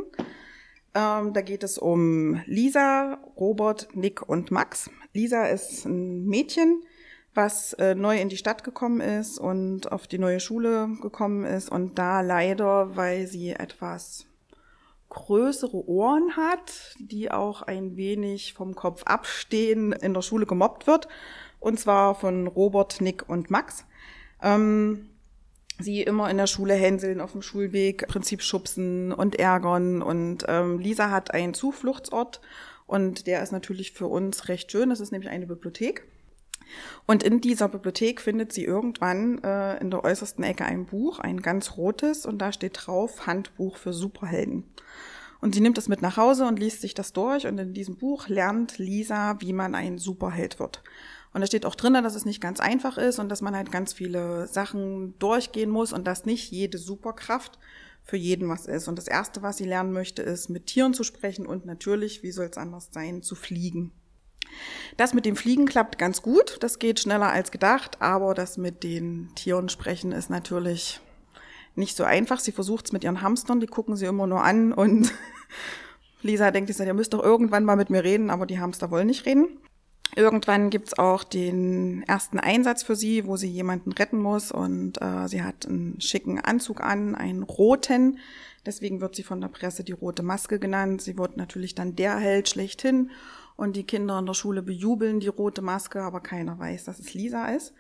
Ähm, 0.96 1.34
da 1.34 1.42
geht 1.42 1.64
es 1.64 1.78
um 1.78 2.42
Lisa, 2.48 3.20
Robert, 3.36 3.90
Nick 3.94 4.28
und 4.28 4.50
Max. 4.50 4.90
Lisa 5.14 5.46
ist 5.46 5.86
ein 5.86 6.26
Mädchen, 6.26 6.82
was 7.38 7.74
äh, 7.74 7.96
neu 7.96 8.20
in 8.20 8.30
die 8.30 8.36
Stadt 8.38 8.64
gekommen 8.64 9.00
ist 9.00 9.38
und 9.38 9.92
auf 9.92 10.08
die 10.08 10.18
neue 10.18 10.40
Schule 10.40 10.90
gekommen 11.02 11.46
ist 11.46 11.70
und 11.70 11.98
da 11.98 12.22
leider, 12.22 12.98
weil 12.98 13.28
sie 13.28 13.52
etwas 13.52 14.26
größere 15.10 15.88
Ohren 15.88 16.36
hat, 16.36 16.96
die 17.00 17.32
auch 17.32 17.62
ein 17.62 17.96
wenig 17.96 18.54
vom 18.54 18.76
Kopf 18.76 19.04
abstehen, 19.04 19.94
in 19.94 20.14
der 20.14 20.22
Schule 20.22 20.46
gemobbt 20.46 20.88
wird. 20.88 21.08
Und 21.60 21.80
zwar 21.80 22.16
von 22.16 22.48
Robert, 22.48 23.02
Nick 23.02 23.30
und 23.30 23.50
Max. 23.50 23.86
Ähm, 24.42 25.10
sie 25.80 26.02
immer 26.02 26.30
in 26.30 26.38
der 26.38 26.48
Schule 26.48 26.74
hänseln, 26.74 27.22
auf 27.22 27.32
dem 27.32 27.42
Schulweg, 27.42 28.08
Prinzip 28.08 28.42
schubsen 28.42 29.12
und 29.14 29.38
ärgern. 29.38 30.02
Und 30.02 30.44
ähm, 30.48 30.80
Lisa 30.80 31.10
hat 31.10 31.34
einen 31.34 31.54
Zufluchtsort 31.54 32.42
und 32.86 33.28
der 33.28 33.42
ist 33.44 33.52
natürlich 33.52 33.94
für 33.94 34.08
uns 34.08 34.50
recht 34.50 34.72
schön. 34.72 34.90
Das 34.90 35.00
ist 35.00 35.12
nämlich 35.12 35.32
eine 35.32 35.48
Bibliothek. 35.48 36.04
Und 37.06 37.24
in 37.24 37.42
dieser 37.42 37.70
Bibliothek 37.70 38.22
findet 38.22 38.54
sie 38.54 38.64
irgendwann 38.64 39.44
äh, 39.44 39.78
in 39.80 39.92
der 39.92 40.04
äußersten 40.04 40.44
Ecke 40.44 40.66
ein 40.66 40.86
Buch, 40.86 41.20
ein 41.20 41.42
ganz 41.42 41.78
rotes, 41.78 42.26
und 42.26 42.40
da 42.40 42.52
steht 42.52 42.86
drauf 42.86 43.28
Handbuch 43.28 43.78
für 43.78 43.94
Superhelden. 43.94 44.66
Und 45.40 45.56
sie 45.56 45.62
nimmt 45.62 45.78
es 45.78 45.88
mit 45.88 46.02
nach 46.02 46.18
Hause 46.18 46.46
und 46.46 46.60
liest 46.60 46.82
sich 46.82 46.94
das 46.94 47.14
durch. 47.14 47.46
Und 47.46 47.58
in 47.58 47.74
diesem 47.74 47.98
Buch 47.98 48.28
lernt 48.28 48.78
Lisa, 48.78 49.40
wie 49.40 49.54
man 49.54 49.76
ein 49.76 49.98
Superheld 49.98 50.60
wird. 50.60 50.84
Und 51.34 51.42
da 51.42 51.48
steht 51.48 51.66
auch 51.66 51.76
drin, 51.76 51.94
dass 51.94 52.16
es 52.16 52.26
nicht 52.26 52.42
ganz 52.42 52.60
einfach 52.60 52.98
ist 52.98 53.20
und 53.20 53.30
dass 53.30 53.42
man 53.42 53.56
halt 53.56 53.72
ganz 53.72 53.94
viele 53.94 54.48
Sachen 54.48 55.18
durchgehen 55.20 55.70
muss 55.70 55.94
und 55.94 56.08
dass 56.08 56.26
nicht 56.26 56.52
jede 56.52 56.78
Superkraft 56.78 57.60
für 58.04 58.18
jeden 58.18 58.50
was 58.50 58.66
ist. 58.66 58.88
Und 58.88 58.98
das 58.98 59.08
Erste, 59.08 59.42
was 59.44 59.58
sie 59.58 59.66
lernen 59.66 59.92
möchte, 59.92 60.22
ist, 60.22 60.50
mit 60.50 60.66
Tieren 60.66 60.94
zu 60.94 61.04
sprechen 61.04 61.46
und 61.46 61.66
natürlich, 61.66 62.24
wie 62.24 62.32
soll 62.32 62.46
es 62.46 62.58
anders 62.58 62.90
sein, 62.92 63.22
zu 63.22 63.36
fliegen. 63.36 63.92
Das 64.98 65.14
mit 65.14 65.26
dem 65.26 65.36
Fliegen 65.36 65.68
klappt 65.68 66.00
ganz 66.00 66.22
gut, 66.22 66.58
das 66.62 66.80
geht 66.80 67.00
schneller 67.00 67.30
als 67.30 67.52
gedacht, 67.52 68.02
aber 68.02 68.34
das 68.34 68.58
mit 68.58 68.84
den 68.84 69.30
Tieren 69.36 69.70
sprechen 69.70 70.12
ist 70.12 70.30
natürlich 70.30 71.00
nicht 71.76 71.96
so 71.96 72.04
einfach. 72.04 72.40
Sie 72.40 72.52
versucht 72.52 72.88
es 72.88 72.92
mit 72.92 73.04
ihren 73.04 73.22
Hamstern, 73.22 73.60
die 73.60 73.68
gucken 73.68 73.96
sie 73.96 74.06
immer 74.06 74.26
nur 74.26 74.44
an 74.44 74.74
und 74.74 75.14
Lisa 76.24 76.50
denkt, 76.50 76.78
ihr 76.78 76.94
müsst 76.94 77.14
doch 77.14 77.24
irgendwann 77.24 77.64
mal 77.64 77.76
mit 77.76 77.92
mir 77.92 78.04
reden, 78.04 78.32
aber 78.32 78.48
die 78.48 78.60
Hamster 78.60 78.90
wollen 78.90 79.08
nicht 79.08 79.26
reden. 79.28 79.60
Irgendwann 80.16 80.72
gibt's 80.72 80.98
auch 80.98 81.24
den 81.24 82.02
ersten 82.08 82.40
Einsatz 82.40 82.82
für 82.82 82.96
sie, 82.96 83.28
wo 83.28 83.38
sie 83.38 83.50
jemanden 83.50 83.92
retten 83.92 84.18
muss 84.18 84.52
und 84.52 85.00
äh, 85.00 85.28
sie 85.28 85.44
hat 85.44 85.68
einen 85.68 86.02
schicken 86.02 86.40
Anzug 86.40 86.82
an, 86.82 87.14
einen 87.14 87.44
roten. 87.44 88.18
Deswegen 88.66 89.00
wird 89.00 89.16
sie 89.16 89.22
von 89.22 89.42
der 89.42 89.50
Presse 89.50 89.84
die 89.84 89.92
rote 89.92 90.24
Maske 90.24 90.58
genannt. 90.58 91.04
Sie 91.04 91.20
wird 91.20 91.38
natürlich 91.38 91.76
dann 91.76 91.96
der 91.96 92.18
Held 92.18 92.50
schlechthin 92.50 93.12
und 93.58 93.76
die 93.76 93.86
Kinder 93.86 94.18
in 94.20 94.26
der 94.26 94.34
Schule 94.34 94.62
bejubeln 94.62 95.20
die 95.20 95.28
rote 95.28 95.62
Maske, 95.62 96.02
aber 96.02 96.22
keiner 96.22 96.58
weiß, 96.58 96.86
dass 96.86 97.00
es 97.00 97.14
Lisa 97.14 97.48
ist. 97.48 97.74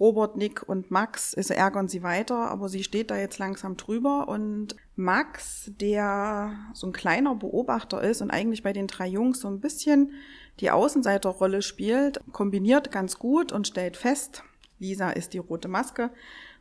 Robert, 0.00 0.36
Nick 0.36 0.68
und 0.68 0.90
Max 0.90 1.34
also 1.34 1.54
ärgern 1.54 1.86
sie 1.86 2.02
weiter, 2.02 2.50
aber 2.50 2.68
sie 2.68 2.82
steht 2.82 3.10
da 3.10 3.16
jetzt 3.16 3.38
langsam 3.38 3.76
drüber 3.76 4.28
und 4.28 4.74
Max, 4.96 5.70
der 5.80 6.52
so 6.72 6.88
ein 6.88 6.92
kleiner 6.92 7.34
Beobachter 7.34 8.02
ist 8.02 8.20
und 8.20 8.30
eigentlich 8.30 8.62
bei 8.62 8.72
den 8.72 8.88
drei 8.88 9.06
Jungs 9.06 9.40
so 9.40 9.48
ein 9.48 9.60
bisschen 9.60 10.12
die 10.60 10.70
Außenseiterrolle 10.70 11.62
spielt, 11.62 12.20
kombiniert 12.32 12.90
ganz 12.90 13.18
gut 13.18 13.52
und 13.52 13.66
stellt 13.66 13.96
fest, 13.96 14.42
Lisa 14.78 15.10
ist 15.10 15.32
die 15.32 15.38
rote 15.38 15.68
Maske, 15.68 16.10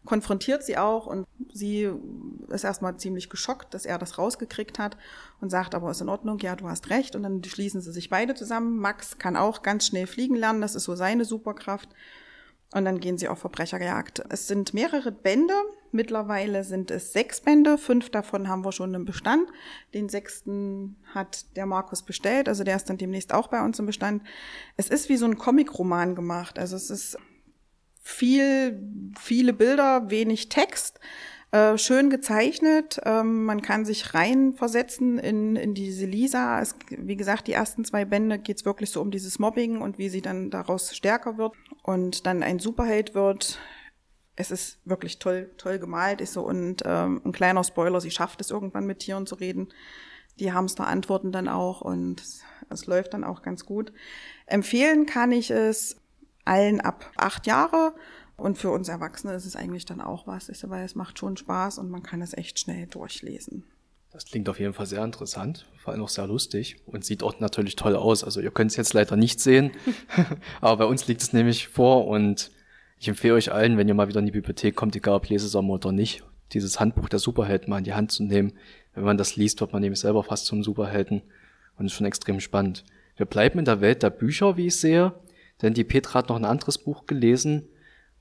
konfrontiert 0.06 0.64
sie 0.64 0.78
auch 0.78 1.08
und 1.08 1.26
sie 1.52 1.90
ist 2.50 2.64
erstmal 2.64 2.98
ziemlich 2.98 3.30
geschockt, 3.30 3.74
dass 3.74 3.86
er 3.86 3.98
das 3.98 4.18
rausgekriegt 4.18 4.80
hat 4.80 4.98
und 5.40 5.50
sagt, 5.50 5.76
aber 5.76 5.92
ist 5.92 6.02
in 6.02 6.10
Ordnung, 6.10 6.40
ja, 6.40 6.56
du 6.56 6.68
hast 6.68 6.90
recht. 6.90 7.16
Und 7.16 7.24
dann 7.24 7.44
schließen 7.44 7.82
sie 7.82 7.92
sich 7.92 8.10
beide 8.10 8.34
zusammen. 8.34 8.78
Max 8.78 9.18
kann 9.18 9.38
auch 9.38 9.62
ganz 9.62 9.88
schnell 9.88 10.08
fliegen 10.08 10.36
lernen, 10.36 10.62
das 10.62 10.76
ist 10.76 10.84
so 10.84 10.96
seine 10.96 11.26
Superkraft. 11.26 11.90
Und 12.74 12.86
dann 12.86 13.00
gehen 13.00 13.20
sie 13.20 13.28
auf 13.28 13.38
Verbrecherjagd. 13.38 14.24
Es 14.30 14.48
sind 14.48 14.74
mehrere 14.74 15.12
Bände. 15.12 15.54
Mittlerweile 15.92 16.64
sind 16.64 16.90
es 16.90 17.14
sechs 17.14 17.40
Bände. 17.40 17.78
Fünf 17.78 18.10
davon 18.10 18.48
haben 18.48 18.66
wir 18.66 18.72
schon 18.72 18.96
im 18.96 19.06
Bestand. 19.06 19.48
Den 19.94 20.10
sechsten 20.10 20.96
hat 21.14 21.56
der 21.56 21.68
Markus 21.68 22.02
bestellt. 22.02 22.50
Also 22.50 22.64
der 22.64 22.76
ist 22.76 22.90
dann 22.90 22.98
demnächst 22.98 23.32
auch 23.32 23.48
bei 23.48 23.64
uns 23.64 23.78
im 23.78 23.86
Bestand. 23.86 24.24
Es 24.76 24.90
ist 24.90 25.08
wie 25.08 25.18
so 25.18 25.26
ein 25.26 25.38
Comicroman 25.38 26.16
gemacht. 26.16 26.58
Also 26.58 26.76
es 26.76 26.90
ist 26.90 27.16
viel, 28.04 28.80
viele 29.20 29.54
Bilder, 29.54 30.10
wenig 30.12 30.50
Text. 30.50 31.00
Äh, 31.52 31.78
schön 31.78 32.10
gezeichnet. 32.10 33.00
Ähm, 33.06 33.46
man 33.46 33.62
kann 33.62 33.86
sich 33.86 34.14
reinversetzen 34.14 35.20
in, 35.20 35.56
in 35.56 35.74
diese 35.74 36.06
Lisa. 36.06 36.60
Es, 36.60 36.76
wie 36.90 37.16
gesagt, 37.16 37.48
die 37.48 37.54
ersten 37.54 37.86
zwei 37.86 38.06
Bände 38.06 38.40
geht's 38.40 38.66
wirklich 38.66 38.90
so 38.90 39.02
um 39.02 39.12
dieses 39.12 39.40
Mobbing 39.40 39.80
und 39.80 39.98
wie 39.98 40.10
sie 40.10 40.22
dann 40.22 40.50
daraus 40.50 40.96
stärker 40.96 41.38
wird 41.38 41.54
und 41.84 42.26
dann 42.26 42.44
ein 42.44 42.60
Superheld 42.60 43.14
wird. 43.14 43.60
Es 44.36 44.50
ist 44.50 44.80
wirklich 44.84 45.20
toll, 45.20 45.52
toll 45.58 45.78
gemalt. 45.78 46.22
Ist 46.22 46.34
so 46.34 46.42
und 46.42 46.82
ähm, 46.86 47.22
ein 47.24 47.32
kleiner 47.32 47.64
Spoiler: 47.64 48.02
Sie 48.02 48.10
schafft 48.12 48.42
es 48.42 48.50
irgendwann 48.50 48.88
mit 48.88 49.00
Tieren 49.00 49.28
zu 49.28 49.36
reden. 49.36 49.70
Die 50.40 50.54
Hamster 50.54 50.88
antworten 50.88 51.32
dann 51.32 51.48
auch 51.48 51.82
und 51.82 52.20
es, 52.20 52.42
es 52.72 52.88
läuft 52.88 53.14
dann 53.14 53.24
auch 53.24 53.44
ganz 53.44 53.64
gut. 53.64 53.94
Empfehlen 54.48 55.06
kann 55.06 55.32
ich 55.32 55.52
es 55.52 56.03
allen 56.46 56.82
ab 56.82 57.12
acht 57.18 57.48
Jahre. 57.48 57.94
Und 58.36 58.58
für 58.58 58.72
uns 58.72 58.90
Erwachsene 58.90 59.34
ist 59.34 59.46
es 59.46 59.56
eigentlich 59.56 59.86
dann 59.86 60.02
auch 60.02 60.26
was, 60.28 60.50
ist, 60.50 60.68
weil 60.70 60.84
es 60.84 60.96
macht 60.96 61.20
schon 61.20 61.38
Spaß 61.38 61.78
und 61.78 61.90
man 61.90 62.04
kann 62.04 62.22
es 62.22 62.34
echt 62.34 62.60
schnell 62.60 62.88
durchlesen. 62.88 63.64
Das 64.12 64.26
klingt 64.26 64.48
auf 64.50 64.60
jeden 64.60 64.74
Fall 64.74 64.86
sehr 64.86 65.04
interessant, 65.04 65.66
vor 65.78 65.92
allem 65.94 66.04
auch 66.04 66.10
sehr 66.10 66.28
lustig 66.28 66.78
und 66.86 67.04
sieht 67.04 67.24
auch 67.24 67.40
natürlich 67.40 67.76
toll 67.76 67.96
aus. 67.96 68.24
Also 68.24 68.42
ihr 68.42 68.52
könnt 68.52 68.72
es 68.72 68.78
jetzt 68.78 68.94
leider 68.94 69.16
nicht 69.16 69.40
sehen, 69.40 69.72
aber 70.62 70.78
bei 70.78 70.86
uns 70.86 71.08
liegt 71.08 71.22
es 71.22 71.34
nämlich 71.34 71.68
vor 71.68 72.08
und 72.08 72.52
ich 73.00 73.08
empfehle 73.08 73.34
euch 73.34 73.52
allen, 73.52 73.78
wenn 73.78 73.88
ihr 73.88 73.96
mal 73.96 74.08
wieder 74.08 74.20
in 74.20 74.28
die 74.28 74.32
Bibliothek 74.32 74.76
kommt, 74.76 74.96
egal 74.96 75.16
ob 75.16 75.30
Lesesommer 75.30 75.74
oder 75.74 75.92
nicht, 75.92 76.24
dieses 76.54 76.80
Handbuch 76.80 77.10
der 77.10 77.20
Superhelden 77.20 77.70
mal 77.70 77.80
in 77.80 77.84
die 77.84 77.96
Hand 77.96 78.12
zu 78.12 78.24
nehmen. 78.24 78.54
Wenn 78.94 79.04
man 79.04 79.18
das 79.18 79.36
liest, 79.36 79.62
wird 79.62 79.74
man 79.74 79.82
nämlich 79.82 80.00
selber 80.00 80.24
fast 80.24 80.46
zum 80.46 80.64
Superhelden 80.64 81.24
und 81.78 81.88
ist 81.88 81.94
schon 81.94 82.06
extrem 82.06 82.40
spannend. 82.40 82.86
Wir 83.18 83.26
bleiben 83.26 83.60
in 83.60 83.66
der 83.66 83.82
Welt 83.82 84.04
der 84.04 84.12
Bücher, 84.12 84.58
wie 84.58 84.68
ich 84.68 84.76
sehe, 84.76 85.14
denn 85.62 85.74
die 85.74 85.84
Petra 85.84 86.20
hat 86.20 86.30
noch 86.30 86.36
ein 86.36 86.46
anderes 86.46 86.78
Buch 86.78 87.06
gelesen, 87.06 87.70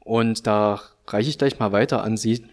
und 0.04 0.46
da 0.46 0.80
reiche 1.06 1.30
ich 1.30 1.38
gleich 1.38 1.58
mal 1.58 1.72
weiter 1.72 2.02
an 2.02 2.16
Sie, 2.16 2.44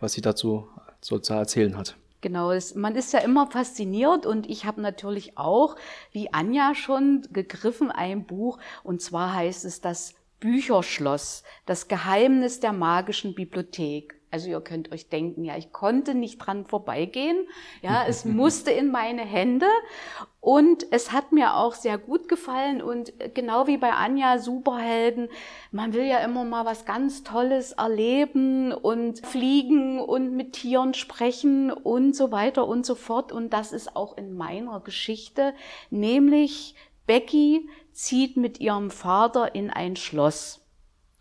was 0.00 0.12
sie 0.12 0.22
dazu 0.22 0.68
so 1.00 1.18
zu 1.18 1.34
erzählen 1.34 1.76
hat. 1.76 1.96
Genau, 2.22 2.50
es, 2.50 2.74
man 2.74 2.96
ist 2.96 3.12
ja 3.12 3.20
immer 3.20 3.46
fasziniert 3.46 4.26
und 4.26 4.48
ich 4.48 4.64
habe 4.64 4.80
natürlich 4.80 5.36
auch, 5.36 5.76
wie 6.12 6.32
Anja 6.32 6.74
schon, 6.74 7.26
gegriffen 7.30 7.90
ein 7.90 8.26
Buch 8.26 8.58
und 8.82 9.02
zwar 9.02 9.34
heißt 9.34 9.64
es 9.64 9.80
das 9.80 10.14
Bücherschloss, 10.40 11.44
das 11.66 11.88
Geheimnis 11.88 12.60
der 12.60 12.72
magischen 12.72 13.34
Bibliothek. 13.34 14.15
Also 14.30 14.48
ihr 14.48 14.60
könnt 14.60 14.92
euch 14.92 15.08
denken, 15.08 15.44
ja, 15.44 15.56
ich 15.56 15.72
konnte 15.72 16.14
nicht 16.14 16.38
dran 16.38 16.64
vorbeigehen. 16.64 17.46
Ja, 17.82 18.04
es 18.08 18.24
musste 18.24 18.70
in 18.70 18.90
meine 18.90 19.22
Hände 19.22 19.66
und 20.40 20.86
es 20.90 21.12
hat 21.12 21.32
mir 21.32 21.54
auch 21.54 21.74
sehr 21.74 21.98
gut 21.98 22.28
gefallen 22.28 22.82
und 22.82 23.12
genau 23.34 23.66
wie 23.66 23.78
bei 23.78 23.92
Anja 23.92 24.38
Superhelden, 24.38 25.28
man 25.72 25.92
will 25.92 26.04
ja 26.04 26.18
immer 26.18 26.44
mal 26.44 26.64
was 26.64 26.84
ganz 26.84 27.24
Tolles 27.24 27.72
erleben 27.72 28.72
und 28.72 29.26
fliegen 29.26 29.98
und 30.00 30.36
mit 30.36 30.52
Tieren 30.52 30.94
sprechen 30.94 31.72
und 31.72 32.14
so 32.14 32.30
weiter 32.30 32.66
und 32.66 32.86
so 32.86 32.94
fort 32.94 33.32
und 33.32 33.52
das 33.52 33.72
ist 33.72 33.96
auch 33.96 34.16
in 34.16 34.36
meiner 34.36 34.80
Geschichte, 34.80 35.54
nämlich 35.90 36.74
Becky 37.06 37.68
zieht 37.92 38.36
mit 38.36 38.60
ihrem 38.60 38.90
Vater 38.90 39.54
in 39.54 39.70
ein 39.70 39.96
Schloss. 39.96 40.65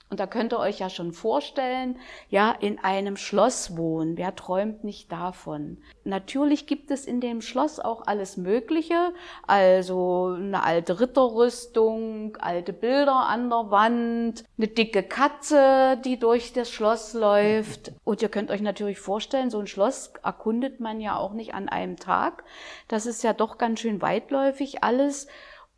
Und 0.10 0.20
da 0.20 0.28
könnt 0.28 0.54
ihr 0.54 0.60
euch 0.60 0.80
ja 0.80 0.90
schon 0.92 1.14
vorstellen, 1.14 1.98
ja, 2.30 2.52
in 2.52 2.78
einem 2.78 3.18
Schloss 3.18 3.76
wohnen. 3.76 4.18
Wer 4.18 4.36
träumt 4.36 4.84
nicht 4.84 5.12
davon? 5.12 5.80
Natürlich 6.04 6.68
gibt 6.68 6.92
es 6.92 7.06
in 7.06 7.22
dem 7.22 7.42
Schloss 7.42 7.80
auch 7.80 8.06
alles 8.06 8.38
Mögliche. 8.38 9.14
Also 9.48 10.36
eine 10.38 10.62
alte 10.62 11.00
Ritterrüstung, 11.00 12.38
alte 12.38 12.72
Bilder 12.72 13.28
an 13.28 13.50
der 13.50 13.72
Wand, 13.72 14.44
eine 14.60 14.68
dicke 14.68 15.02
Katze, 15.02 16.00
die 16.06 16.20
durch 16.20 16.54
das 16.54 16.70
Schloss 16.70 17.14
läuft. 17.14 17.92
Und 18.04 18.22
ihr 18.22 18.30
könnt 18.30 18.52
euch 18.52 18.62
natürlich 18.62 19.00
vorstellen, 19.00 19.50
so 19.50 19.58
ein 19.58 19.68
Schloss 19.68 20.14
erkundet 20.24 20.80
man 20.80 21.02
ja 21.02 21.18
auch 21.18 21.34
nicht 21.34 21.56
an 21.56 21.68
einem 21.68 21.98
Tag. 21.98 22.44
Das 22.88 23.08
ist 23.08 23.24
ja 23.24 23.34
doch 23.34 23.58
ganz 23.58 23.80
schön 23.80 24.04
weitläufig 24.04 24.84
alles. 24.84 25.26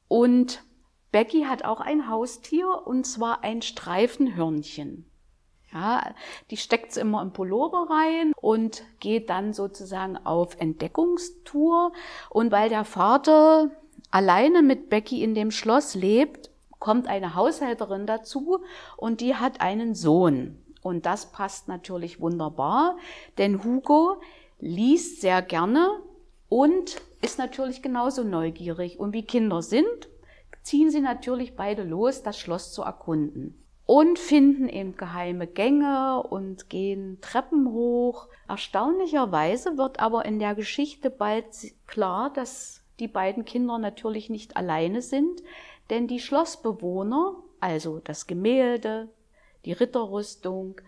Und 0.10 0.62
Becky 1.12 1.44
hat 1.44 1.64
auch 1.64 1.80
ein 1.80 2.10
Haustier 2.10 2.86
und 2.86 3.06
zwar 3.06 3.44
ein 3.44 3.62
Streifenhörnchen. 3.62 5.06
Ja, 5.74 6.14
die 6.50 6.58
steckt 6.58 6.94
sie 6.94 7.02
immer 7.02 7.22
im 7.22 7.34
Pullover 7.34 7.88
rein 7.90 8.32
und 8.40 8.84
geht 9.00 9.30
dann 9.30 9.54
sozusagen 9.54 10.18
auf 10.18 10.60
Entdeckungstour. 10.60 11.92
Und 12.30 12.52
weil 12.52 12.70
der 12.70 12.86
Vater 12.86 13.72
alleine 14.10 14.62
mit 14.62 14.90
Becky 14.90 15.24
in 15.24 15.36
dem 15.36 15.52
Schloss 15.52 15.94
lebt, 15.94 16.50
kommt 16.80 17.08
eine 17.08 17.36
Haushälterin 17.36 18.06
dazu 18.06 18.60
und 18.96 19.20
die 19.20 19.36
hat 19.36 19.62
einen 19.62 19.94
Sohn. 19.94 20.58
Und 20.82 21.06
das 21.06 21.32
passt 21.32 21.68
natürlich 21.68 22.22
wunderbar, 22.22 22.98
denn 23.38 23.64
Hugo 23.64 24.22
liest 24.60 25.22
sehr 25.22 25.42
gerne 25.42 25.90
und 26.50 27.02
ist 27.22 27.40
natürlich 27.40 27.82
genauso 27.82 28.24
neugierig. 28.24 29.00
Und 29.00 29.12
wie 29.12 29.24
Kinder 29.24 29.62
sind, 29.62 30.08
ziehen 30.68 30.92
sie 30.92 31.00
natürlich 31.00 31.56
beide 31.56 31.84
los, 31.84 32.24
das 32.24 32.38
Schloss 32.38 32.74
zu 32.74 32.82
erkunden. 32.82 33.64
Und 33.86 34.20
finden 34.20 34.68
eben 34.68 34.98
geheime 34.98 35.48
Gänge 35.48 36.22
und 36.22 36.70
gehen 36.70 37.20
Treppen 37.22 37.72
hoch. 37.72 38.28
Erstaunlicherweise 38.50 39.78
wird 39.78 40.02
aber 40.02 40.26
in 40.26 40.40
der 40.40 40.56
Geschichte 40.56 41.10
bald 41.10 41.46
klar, 41.88 42.34
dass 42.34 42.84
die 43.00 43.08
beiden 43.08 43.46
Kinder 43.46 43.78
natürlich 43.78 44.30
nicht 44.30 44.58
alleine 44.58 45.02
sind, 45.02 45.42
denn 45.90 46.08
die 46.08 46.20
Schlossbewohner, 46.20 47.38
also 47.62 48.00
das 48.00 48.28
Gemälde, 48.28 49.08
die 49.64 49.72
Ritterrüstung, 49.72 50.82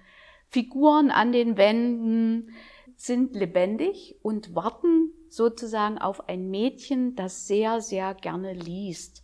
Figuren 0.50 1.10
an 1.10 1.32
den 1.32 1.56
Wänden, 1.56 2.54
sind 2.98 3.34
lebendig 3.34 4.18
und 4.24 4.56
warten 4.56 5.14
sozusagen 5.30 6.00
auf 6.00 6.28
ein 6.28 6.50
Mädchen, 6.50 7.16
das 7.16 7.48
sehr, 7.48 7.80
sehr 7.80 8.14
gerne 8.14 8.52
liest. 8.52 9.24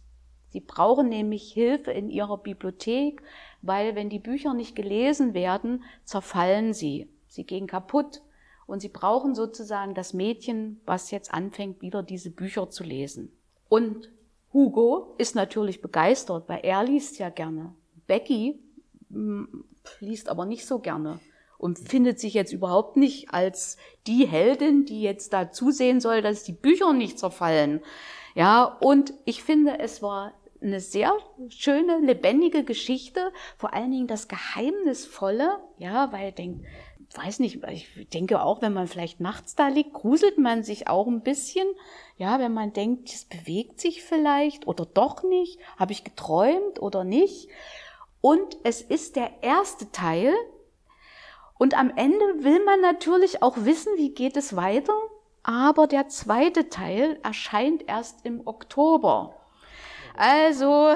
Sie 0.56 0.62
brauchen 0.62 1.10
nämlich 1.10 1.52
Hilfe 1.52 1.92
in 1.92 2.10
ihrer 2.10 2.38
Bibliothek, 2.38 3.22
weil 3.62 3.94
wenn 3.94 4.08
die 4.08 4.20
Bücher 4.20 4.54
nicht 4.54 4.74
gelesen 4.74 5.34
werden, 5.34 5.84
zerfallen 6.06 6.74
sie. 6.74 7.10
Sie 7.28 7.44
gehen 7.44 7.68
kaputt 7.68 8.22
und 8.66 8.80
sie 8.80 8.88
brauchen 8.88 9.36
sozusagen 9.36 9.96
das 9.96 10.14
Mädchen, 10.14 10.80
was 10.86 11.12
jetzt 11.12 11.34
anfängt, 11.34 11.82
wieder 11.82 12.04
diese 12.04 12.30
Bücher 12.30 12.70
zu 12.70 12.86
lesen. 12.86 13.34
Und 13.68 14.10
Hugo 14.54 15.14
ist 15.18 15.36
natürlich 15.36 15.82
begeistert, 15.82 16.48
weil 16.48 16.62
er 16.64 16.86
liest 16.86 17.20
ja 17.20 17.28
gerne. 17.28 17.76
Becky 18.08 18.58
hm, 19.12 19.66
liest 20.00 20.30
aber 20.30 20.46
nicht 20.46 20.66
so 20.66 20.80
gerne 20.80 21.20
und 21.58 21.80
findet 21.80 22.22
sich 22.22 22.34
jetzt 22.34 22.54
überhaupt 22.54 22.96
nicht 22.96 23.34
als 23.34 23.76
die 24.08 24.26
Heldin, 24.26 24.86
die 24.86 25.02
jetzt 25.02 25.34
da 25.34 25.52
zusehen 25.52 26.00
soll, 26.00 26.22
dass 26.22 26.44
die 26.44 26.54
Bücher 26.54 26.94
nicht 26.94 27.20
zerfallen. 27.20 27.82
Ja, 28.36 28.66
und 28.66 29.14
ich 29.24 29.44
finde, 29.44 29.80
es 29.80 30.02
war 30.02 30.34
eine 30.66 30.80
sehr 30.80 31.14
schöne, 31.50 32.00
lebendige 32.00 32.64
Geschichte, 32.64 33.32
vor 33.58 33.74
allen 33.74 33.92
Dingen 33.92 34.08
das 34.08 34.28
Geheimnisvolle, 34.28 35.60
ja, 35.78 36.12
weil 36.12 36.30
ich 36.30 36.36
denke, 36.36 36.66
weiß 37.16 37.40
nicht, 37.40 37.64
ich 37.64 38.10
denke 38.10 38.42
auch, 38.42 38.62
wenn 38.62 38.74
man 38.74 38.88
vielleicht 38.88 39.20
nachts 39.20 39.56
da 39.56 39.68
liegt, 39.68 39.94
gruselt 39.94 40.38
man 40.38 40.64
sich 40.64 40.88
auch 40.88 41.08
ein 41.08 41.22
bisschen, 41.22 41.68
ja, 42.18 42.40
wenn 42.40 42.54
man 42.54 42.74
denkt, 42.74 43.10
es 43.10 43.26
bewegt 43.26 43.80
sich 43.80 44.04
vielleicht 44.04 44.68
oder 44.68 44.86
doch 44.86 45.24
nicht, 45.24 45.60
habe 45.78 45.94
ich 45.94 46.04
geträumt 46.04 46.82
oder 46.82 47.04
nicht. 47.04 47.50
Und 48.22 48.58
es 48.64 48.82
ist 48.82 49.16
der 49.16 49.44
erste 49.44 49.92
Teil. 49.92 50.34
Und 51.58 51.78
am 51.78 51.92
Ende 51.96 52.44
will 52.44 52.64
man 52.66 52.82
natürlich 52.82 53.44
auch 53.44 53.56
wissen, 53.60 53.94
wie 53.98 54.10
geht 54.10 54.36
es 54.36 54.56
weiter. 54.56 54.96
Aber 55.44 55.86
der 55.86 56.08
zweite 56.08 56.70
Teil 56.70 57.20
erscheint 57.24 57.88
erst 57.88 58.26
im 58.26 58.46
Oktober. 58.48 59.36
Also 60.18 60.96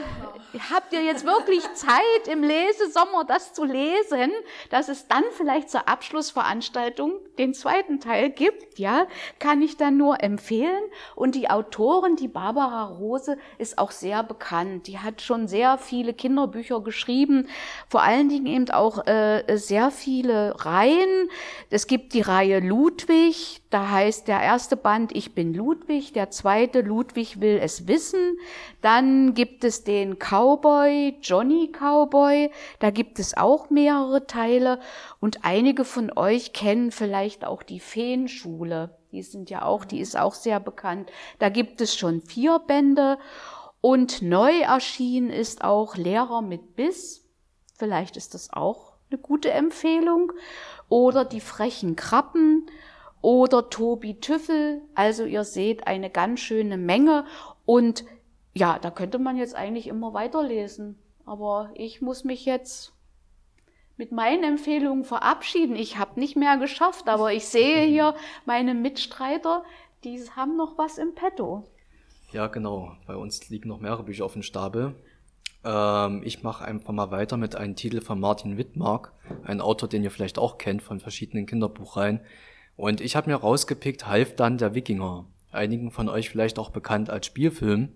habt 0.71 0.93
ihr 0.93 1.03
jetzt 1.03 1.25
wirklich 1.25 1.61
Zeit 1.73 2.27
im 2.31 2.43
Lesesommer 2.43 3.23
das 3.27 3.53
zu 3.53 3.63
lesen, 3.63 4.31
dass 4.69 4.89
es 4.89 5.07
dann 5.07 5.23
vielleicht 5.31 5.69
zur 5.69 5.87
Abschlussveranstaltung 5.87 7.13
den 7.37 7.53
zweiten 7.53 7.99
Teil 7.99 8.29
gibt, 8.29 8.79
ja, 8.79 9.05
kann 9.37 9.61
ich 9.61 9.77
dann 9.77 9.97
nur 9.97 10.23
empfehlen. 10.23 10.83
Und 11.15 11.35
die 11.35 11.49
Autorin, 11.49 12.15
die 12.15 12.27
Barbara 12.27 12.85
Rose, 12.85 13.37
ist 13.57 13.77
auch 13.77 13.91
sehr 13.91 14.23
bekannt. 14.23 14.87
Die 14.87 14.99
hat 14.99 15.21
schon 15.21 15.47
sehr 15.47 15.77
viele 15.77 16.13
Kinderbücher 16.13 16.81
geschrieben, 16.81 17.47
vor 17.87 18.01
allen 18.01 18.29
Dingen 18.29 18.47
eben 18.47 18.69
auch 18.71 19.05
äh, 19.05 19.43
sehr 19.57 19.91
viele 19.91 20.55
Reihen. 20.65 21.29
Es 21.69 21.87
gibt 21.87 22.13
die 22.13 22.21
Reihe 22.21 22.59
Ludwig, 22.59 23.61
da 23.69 23.89
heißt 23.89 24.27
der 24.27 24.41
erste 24.41 24.75
Band 24.75 25.15
Ich 25.15 25.35
bin 25.35 25.53
Ludwig, 25.53 26.13
der 26.13 26.31
zweite 26.31 26.81
Ludwig 26.81 27.39
will 27.39 27.59
es 27.61 27.87
wissen. 27.87 28.37
Dann 28.81 29.08
gibt 29.33 29.63
es 29.63 29.83
den 29.83 30.17
Cowboy, 30.17 31.17
Johnny 31.21 31.71
Cowboy, 31.71 32.51
da 32.79 32.89
gibt 32.89 33.19
es 33.19 33.35
auch 33.35 33.69
mehrere 33.69 34.27
Teile. 34.27 34.79
Und 35.19 35.43
einige 35.43 35.85
von 35.85 36.11
euch 36.15 36.53
kennen 36.53 36.91
vielleicht 36.91 37.45
auch 37.45 37.63
die 37.63 37.79
Feenschule. 37.79 38.97
Die 39.11 39.23
sind 39.23 39.49
ja 39.49 39.63
auch, 39.63 39.85
die 39.85 39.99
ist 39.99 40.17
auch 40.17 40.33
sehr 40.33 40.59
bekannt. 40.59 41.11
Da 41.39 41.49
gibt 41.49 41.81
es 41.81 41.95
schon 41.95 42.21
vier 42.21 42.59
Bände. 42.59 43.17
Und 43.81 44.21
neu 44.21 44.59
erschienen 44.59 45.29
ist 45.29 45.63
auch 45.63 45.95
Lehrer 45.95 46.41
mit 46.41 46.75
Biss. 46.75 47.25
Vielleicht 47.77 48.17
ist 48.17 48.33
das 48.33 48.51
auch 48.51 48.93
eine 49.09 49.19
gute 49.19 49.51
Empfehlung. 49.51 50.31
Oder 50.89 51.25
die 51.25 51.41
frechen 51.41 51.95
Krabben 51.95 52.69
oder 53.21 53.69
Tobi 53.69 54.19
Tüffel. 54.19 54.81
Also 54.95 55.25
ihr 55.25 55.43
seht 55.43 55.87
eine 55.87 56.09
ganz 56.09 56.39
schöne 56.39 56.77
Menge 56.77 57.25
und 57.65 58.03
ja, 58.59 58.77
da 58.77 58.91
könnte 58.91 59.19
man 59.19 59.37
jetzt 59.37 59.55
eigentlich 59.55 59.87
immer 59.87 60.13
weiterlesen. 60.13 60.99
Aber 61.25 61.71
ich 61.75 62.01
muss 62.01 62.23
mich 62.23 62.45
jetzt 62.45 62.93
mit 63.95 64.11
meinen 64.11 64.43
Empfehlungen 64.43 65.05
verabschieden. 65.05 65.75
Ich 65.75 65.97
habe 65.97 66.19
nicht 66.19 66.35
mehr 66.35 66.57
geschafft, 66.57 67.07
aber 67.07 67.31
ich 67.33 67.45
sehe 67.45 67.85
hier 67.85 68.15
meine 68.45 68.73
Mitstreiter, 68.73 69.63
die 70.03 70.19
haben 70.35 70.57
noch 70.57 70.77
was 70.77 70.97
im 70.97 71.15
Petto. 71.15 71.63
Ja, 72.31 72.47
genau. 72.47 72.91
Bei 73.07 73.15
uns 73.15 73.49
liegen 73.49 73.69
noch 73.69 73.79
mehrere 73.79 74.03
Bücher 74.03 74.25
auf 74.25 74.33
dem 74.33 74.43
Stapel. 74.43 74.95
Ähm, 75.63 76.21
ich 76.23 76.43
mache 76.43 76.65
einfach 76.65 76.93
mal 76.93 77.11
weiter 77.11 77.37
mit 77.37 77.55
einem 77.55 77.75
Titel 77.75 78.01
von 78.01 78.19
Martin 78.19 78.57
Wittmark, 78.57 79.13
ein 79.43 79.61
Autor, 79.61 79.89
den 79.89 80.03
ihr 80.03 80.11
vielleicht 80.11 80.37
auch 80.37 80.57
kennt 80.57 80.81
von 80.81 80.99
verschiedenen 80.99 81.45
Kinderbuchreihen. 81.45 82.21
Und 82.75 83.01
ich 83.01 83.15
habe 83.15 83.29
mir 83.29 83.37
rausgepickt 83.37 84.07
Halfdan 84.07 84.57
der 84.57 84.73
Wikinger. 84.75 85.25
Einigen 85.51 85.91
von 85.91 86.07
euch 86.07 86.29
vielleicht 86.29 86.59
auch 86.59 86.69
bekannt 86.69 87.09
als 87.09 87.25
Spielfilm. 87.25 87.89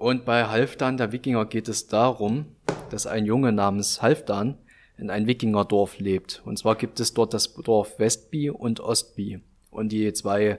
Und 0.00 0.24
bei 0.24 0.46
Halfdan 0.46 0.96
der 0.96 1.12
Wikinger 1.12 1.44
geht 1.44 1.68
es 1.68 1.86
darum, 1.86 2.46
dass 2.88 3.06
ein 3.06 3.26
Junge 3.26 3.52
namens 3.52 4.00
Halfdan 4.00 4.56
in 4.96 5.10
ein 5.10 5.26
Wikingerdorf 5.26 5.98
lebt. 5.98 6.40
Und 6.46 6.58
zwar 6.58 6.76
gibt 6.76 7.00
es 7.00 7.12
dort 7.12 7.34
das 7.34 7.52
Dorf 7.52 7.98
Westby 7.98 8.48
und 8.48 8.80
Ostby. 8.80 9.40
Und 9.70 9.92
die 9.92 10.10
zwei 10.14 10.58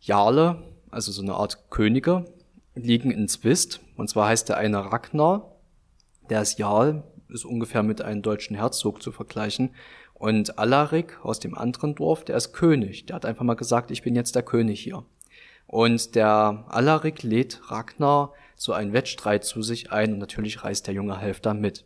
Jarle, 0.00 0.64
also 0.90 1.12
so 1.12 1.22
eine 1.22 1.34
Art 1.34 1.70
Könige, 1.70 2.24
liegen 2.74 3.12
in 3.12 3.28
Zwist. 3.28 3.82
Und 3.96 4.10
zwar 4.10 4.30
heißt 4.30 4.48
der 4.48 4.56
eine 4.56 4.90
Ragnar, 4.90 5.52
der 6.28 6.42
ist 6.42 6.58
Jarl, 6.58 7.04
ist 7.28 7.44
ungefähr 7.44 7.84
mit 7.84 8.02
einem 8.02 8.22
deutschen 8.22 8.56
Herzog 8.56 9.00
zu 9.00 9.12
vergleichen. 9.12 9.76
Und 10.12 10.58
Alarik 10.58 11.24
aus 11.24 11.38
dem 11.38 11.56
anderen 11.56 11.94
Dorf, 11.94 12.24
der 12.24 12.36
ist 12.36 12.52
König. 12.52 13.06
Der 13.06 13.14
hat 13.14 13.26
einfach 13.26 13.44
mal 13.44 13.54
gesagt, 13.54 13.92
ich 13.92 14.02
bin 14.02 14.16
jetzt 14.16 14.34
der 14.34 14.42
König 14.42 14.80
hier. 14.80 15.04
Und 15.68 16.16
der 16.16 16.64
Alarik 16.66 17.22
lädt 17.22 17.60
Ragnar 17.70 18.32
zu 18.56 18.72
einem 18.72 18.92
Wettstreit 18.92 19.44
zu 19.44 19.62
sich 19.62 19.92
ein 19.92 20.14
und 20.14 20.18
natürlich 20.18 20.64
reist 20.64 20.86
der 20.86 20.94
junge 20.94 21.20
Halfdan 21.20 21.60
mit. 21.60 21.84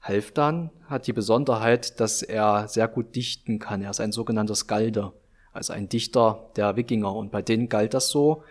Halfdan 0.00 0.70
hat 0.88 1.06
die 1.06 1.12
Besonderheit, 1.12 2.00
dass 2.00 2.22
er 2.22 2.68
sehr 2.68 2.88
gut 2.88 3.14
dichten 3.14 3.58
kann. 3.58 3.82
Er 3.82 3.90
ist 3.90 4.00
ein 4.00 4.12
sogenannter 4.12 4.54
Skalder, 4.54 5.12
also 5.52 5.72
ein 5.72 5.88
Dichter 5.88 6.50
der 6.56 6.76
Wikinger. 6.76 7.14
Und 7.14 7.30
bei 7.30 7.42
denen 7.42 7.68
galt 7.68 7.92
das 7.92 8.08
so, 8.08 8.44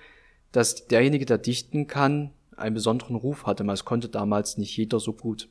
dass 0.51 0.87
derjenige, 0.87 1.25
der 1.25 1.39
dichten 1.39 1.87
kann, 1.87 2.31
einen 2.55 2.75
besonderen 2.75 3.15
Ruf 3.15 3.45
hatte. 3.45 3.63
Es 3.63 3.85
konnte 3.85 4.09
damals 4.09 4.57
nicht 4.57 4.75
jeder 4.77 4.99
so 4.99 5.13
gut. 5.13 5.49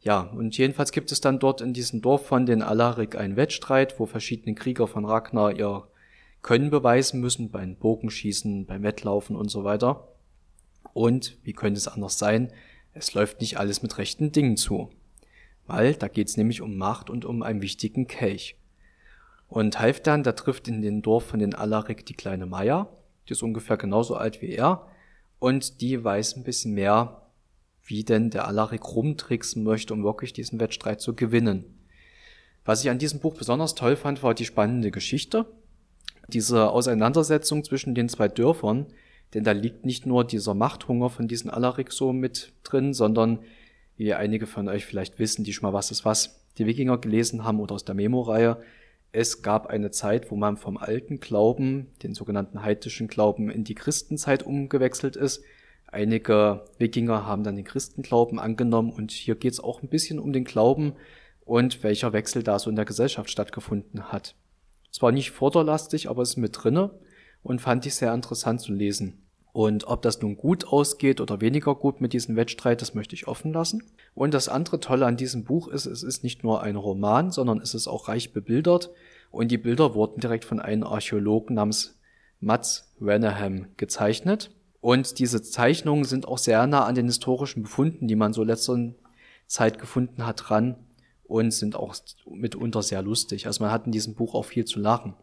Ja, 0.00 0.20
und 0.20 0.56
jedenfalls 0.56 0.92
gibt 0.92 1.10
es 1.10 1.20
dann 1.20 1.40
dort 1.40 1.60
in 1.60 1.72
diesem 1.72 2.00
Dorf 2.00 2.26
von 2.26 2.46
den 2.46 2.62
Alarik 2.62 3.16
einen 3.16 3.36
Wettstreit, 3.36 3.98
wo 3.98 4.06
verschiedene 4.06 4.54
Krieger 4.54 4.86
von 4.86 5.04
Ragnar 5.04 5.52
ihr 5.52 5.88
Können 6.42 6.70
beweisen 6.70 7.20
müssen, 7.20 7.50
beim 7.50 7.76
Bogenschießen, 7.76 8.66
beim 8.66 8.82
Wettlaufen 8.84 9.34
und 9.34 9.48
so 9.48 9.64
weiter. 9.64 10.15
Und, 10.92 11.38
wie 11.42 11.52
könnte 11.52 11.78
es 11.78 11.88
anders 11.88 12.18
sein, 12.18 12.52
es 12.94 13.14
läuft 13.14 13.40
nicht 13.40 13.58
alles 13.58 13.82
mit 13.82 13.98
rechten 13.98 14.32
Dingen 14.32 14.56
zu. 14.56 14.90
weil 15.66 15.94
da 15.94 16.08
geht's 16.08 16.36
nämlich 16.36 16.62
um 16.62 16.76
Macht 16.76 17.10
und 17.10 17.24
um 17.24 17.42
einen 17.42 17.60
wichtigen 17.60 18.06
Kelch. 18.06 18.56
Und 19.48 19.78
Halfdan, 19.78 20.22
der 20.22 20.36
trifft 20.36 20.68
in 20.68 20.82
den 20.82 21.02
Dorf 21.02 21.24
von 21.26 21.40
den 21.40 21.54
Alarik 21.54 22.06
die 22.06 22.14
kleine 22.14 22.46
Maya, 22.46 22.88
die 23.28 23.32
ist 23.32 23.42
ungefähr 23.42 23.76
genauso 23.76 24.16
alt 24.16 24.42
wie 24.42 24.52
er, 24.52 24.86
und 25.38 25.80
die 25.80 26.02
weiß 26.02 26.36
ein 26.36 26.44
bisschen 26.44 26.74
mehr, 26.74 27.22
wie 27.84 28.04
denn 28.04 28.30
der 28.30 28.48
Alarik 28.48 28.84
rumtricksen 28.84 29.62
möchte, 29.62 29.92
um 29.92 30.02
wirklich 30.02 30.32
diesen 30.32 30.58
Wettstreit 30.58 31.00
zu 31.00 31.14
gewinnen. 31.14 31.64
Was 32.64 32.82
ich 32.82 32.90
an 32.90 32.98
diesem 32.98 33.20
Buch 33.20 33.34
besonders 33.34 33.74
toll 33.74 33.96
fand, 33.96 34.22
war 34.22 34.34
die 34.34 34.44
spannende 34.44 34.90
Geschichte, 34.90 35.46
diese 36.28 36.70
Auseinandersetzung 36.70 37.62
zwischen 37.62 37.94
den 37.94 38.08
zwei 38.08 38.26
Dörfern, 38.26 38.86
denn 39.34 39.44
da 39.44 39.52
liegt 39.52 39.84
nicht 39.84 40.06
nur 40.06 40.24
dieser 40.24 40.54
Machthunger 40.54 41.10
von 41.10 41.28
diesen 41.28 41.50
Alarik 41.50 41.92
so 41.92 42.12
mit 42.12 42.52
drin, 42.62 42.94
sondern 42.94 43.40
wie 43.96 44.14
einige 44.14 44.46
von 44.46 44.68
euch 44.68 44.84
vielleicht 44.84 45.18
wissen, 45.18 45.44
die 45.44 45.52
schon 45.52 45.68
mal 45.68 45.72
was 45.72 45.90
ist 45.90 46.04
was 46.04 46.42
die 46.58 46.66
Wikinger 46.66 46.98
gelesen 46.98 47.44
haben 47.44 47.60
oder 47.60 47.74
aus 47.74 47.84
der 47.84 47.94
Memo-Reihe, 47.94 48.58
es 49.12 49.40
gab 49.42 49.68
eine 49.68 49.90
Zeit, 49.90 50.30
wo 50.30 50.36
man 50.36 50.56
vom 50.56 50.76
alten 50.76 51.20
Glauben, 51.20 51.86
den 52.02 52.12
sogenannten 52.12 52.62
heidischen 52.62 53.08
Glauben, 53.08 53.50
in 53.50 53.64
die 53.64 53.74
Christenzeit 53.74 54.42
umgewechselt 54.42 55.16
ist. 55.16 55.42
Einige 55.86 56.64
Wikinger 56.78 57.24
haben 57.24 57.42
dann 57.42 57.56
den 57.56 57.64
Christenglauben 57.64 58.38
angenommen 58.38 58.92
und 58.92 59.12
hier 59.12 59.34
geht 59.34 59.52
es 59.52 59.60
auch 59.60 59.82
ein 59.82 59.88
bisschen 59.88 60.18
um 60.18 60.32
den 60.32 60.44
Glauben 60.44 60.94
und 61.46 61.82
welcher 61.82 62.12
Wechsel 62.12 62.42
da 62.42 62.58
so 62.58 62.68
in 62.68 62.76
der 62.76 62.84
Gesellschaft 62.84 63.30
stattgefunden 63.30 64.12
hat. 64.12 64.34
Zwar 64.90 65.12
nicht 65.12 65.30
vorderlastig, 65.30 66.10
aber 66.10 66.22
es 66.22 66.30
ist 66.30 66.36
mit 66.36 66.52
drinne 66.52 66.90
und 67.46 67.60
fand 67.60 67.86
ich 67.86 67.94
sehr 67.94 68.12
interessant 68.12 68.60
zu 68.60 68.72
lesen. 68.72 69.22
Und 69.52 69.86
ob 69.86 70.02
das 70.02 70.20
nun 70.20 70.36
gut 70.36 70.66
ausgeht 70.66 71.20
oder 71.20 71.40
weniger 71.40 71.76
gut 71.76 72.00
mit 72.00 72.12
diesem 72.12 72.34
Wettstreit, 72.34 72.82
das 72.82 72.94
möchte 72.94 73.14
ich 73.14 73.28
offen 73.28 73.52
lassen. 73.52 73.84
Und 74.14 74.34
das 74.34 74.48
andere 74.48 74.80
Tolle 74.80 75.06
an 75.06 75.16
diesem 75.16 75.44
Buch 75.44 75.68
ist, 75.68 75.86
es 75.86 76.02
ist 76.02 76.24
nicht 76.24 76.42
nur 76.42 76.62
ein 76.62 76.74
Roman, 76.74 77.30
sondern 77.30 77.60
es 77.60 77.72
ist 77.72 77.86
auch 77.86 78.08
reich 78.08 78.32
bebildert. 78.32 78.90
Und 79.30 79.50
die 79.52 79.58
Bilder 79.58 79.94
wurden 79.94 80.20
direkt 80.20 80.44
von 80.44 80.58
einem 80.58 80.82
Archäologen 80.82 81.54
namens 81.54 81.98
Mats 82.40 82.92
Weneham 82.98 83.68
gezeichnet. 83.76 84.50
Und 84.80 85.20
diese 85.20 85.40
Zeichnungen 85.40 86.04
sind 86.04 86.26
auch 86.26 86.38
sehr 86.38 86.66
nah 86.66 86.84
an 86.84 86.96
den 86.96 87.06
historischen 87.06 87.62
Befunden, 87.62 88.08
die 88.08 88.16
man 88.16 88.32
so 88.32 88.42
letzter 88.42 88.76
Zeit 89.46 89.78
gefunden 89.78 90.26
hat, 90.26 90.48
dran 90.48 90.74
und 91.22 91.52
sind 91.52 91.76
auch 91.76 91.94
mitunter 92.28 92.82
sehr 92.82 93.02
lustig. 93.02 93.46
Also 93.46 93.62
man 93.62 93.72
hat 93.72 93.86
in 93.86 93.92
diesem 93.92 94.16
Buch 94.16 94.34
auch 94.34 94.44
viel 94.44 94.64
zu 94.64 94.80
lachen. 94.80 95.14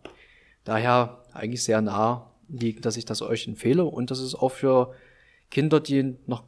Daher 0.63 1.22
eigentlich 1.33 1.63
sehr 1.63 1.81
nah 1.81 2.31
liegen, 2.47 2.81
dass 2.81 2.97
ich 2.97 3.05
das 3.05 3.21
euch 3.21 3.47
empfehle. 3.47 3.85
Und 3.85 4.11
das 4.11 4.19
ist 4.19 4.35
auch 4.35 4.49
für 4.49 4.93
Kinder, 5.49 5.79
die 5.79 6.15
noch 6.25 6.43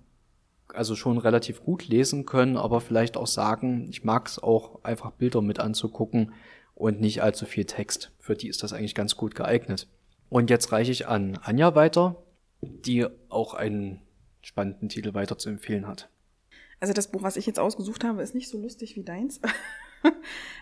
also 0.73 0.95
schon 0.95 1.17
relativ 1.17 1.63
gut 1.63 1.87
lesen 1.87 2.25
können, 2.25 2.57
aber 2.57 2.81
vielleicht 2.81 3.17
auch 3.17 3.27
sagen, 3.27 3.87
ich 3.89 4.03
mag 4.03 4.27
es 4.27 4.41
auch 4.41 4.83
einfach 4.83 5.11
Bilder 5.11 5.41
mit 5.41 5.59
anzugucken 5.59 6.33
und 6.73 6.99
nicht 6.99 7.21
allzu 7.21 7.45
viel 7.45 7.65
Text. 7.65 8.11
Für 8.19 8.35
die 8.35 8.49
ist 8.49 8.63
das 8.63 8.73
eigentlich 8.73 8.95
ganz 8.95 9.15
gut 9.15 9.35
geeignet. 9.35 9.87
Und 10.29 10.49
jetzt 10.49 10.71
reiche 10.71 10.91
ich 10.91 11.07
an 11.07 11.39
Anja 11.43 11.75
weiter, 11.75 12.23
die 12.61 13.05
auch 13.29 13.53
einen 13.53 14.01
spannenden 14.41 14.89
Titel 14.89 15.13
weiter 15.13 15.37
zu 15.37 15.49
empfehlen 15.49 15.87
hat. 15.87 16.09
Also 16.79 16.93
das 16.93 17.11
Buch, 17.11 17.23
was 17.23 17.37
ich 17.37 17.45
jetzt 17.45 17.59
ausgesucht 17.59 18.03
habe, 18.03 18.21
ist 18.21 18.35
nicht 18.35 18.49
so 18.49 18.59
lustig 18.59 18.95
wie 18.95 19.03
deins. 19.03 19.39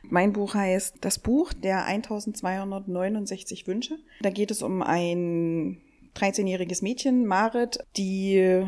mein 0.03 0.33
Buch 0.33 0.53
heißt 0.53 0.97
Das 1.01 1.19
Buch 1.19 1.53
der 1.53 1.85
1269 1.85 3.67
Wünsche. 3.67 3.97
Da 4.21 4.29
geht 4.29 4.51
es 4.51 4.61
um 4.61 4.81
ein 4.81 5.81
13-jähriges 6.15 6.83
Mädchen, 6.83 7.25
Marit, 7.25 7.79
die 7.97 8.65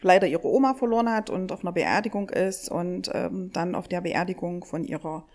leider 0.00 0.26
ihre 0.26 0.46
Oma 0.46 0.74
verloren 0.74 1.10
hat 1.10 1.30
und 1.30 1.52
auf 1.52 1.62
einer 1.62 1.72
Beerdigung 1.72 2.30
ist 2.30 2.70
und 2.70 3.10
ähm, 3.14 3.50
dann 3.52 3.74
auf 3.74 3.88
der 3.88 4.00
Beerdigung 4.02 4.64
von 4.64 4.84
ihrer 4.84 5.26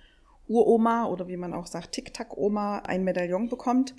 Uroma 0.47 1.05
oder 1.05 1.27
wie 1.27 1.37
man 1.37 1.53
auch 1.53 1.67
sagt, 1.67 1.93
Tic-Tac-Oma 1.93 2.79
ein 2.79 3.03
Medaillon 3.03 3.49
bekommt. 3.49 3.95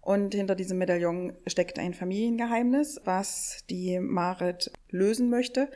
Und 0.00 0.34
hinter 0.34 0.54
diesem 0.54 0.76
Medaillon 0.76 1.32
steckt 1.46 1.78
ein 1.78 1.94
Familiengeheimnis, 1.94 3.00
was 3.04 3.64
die 3.70 3.98
Marit 4.00 4.70
lösen 4.90 5.30
möchte. 5.30 5.70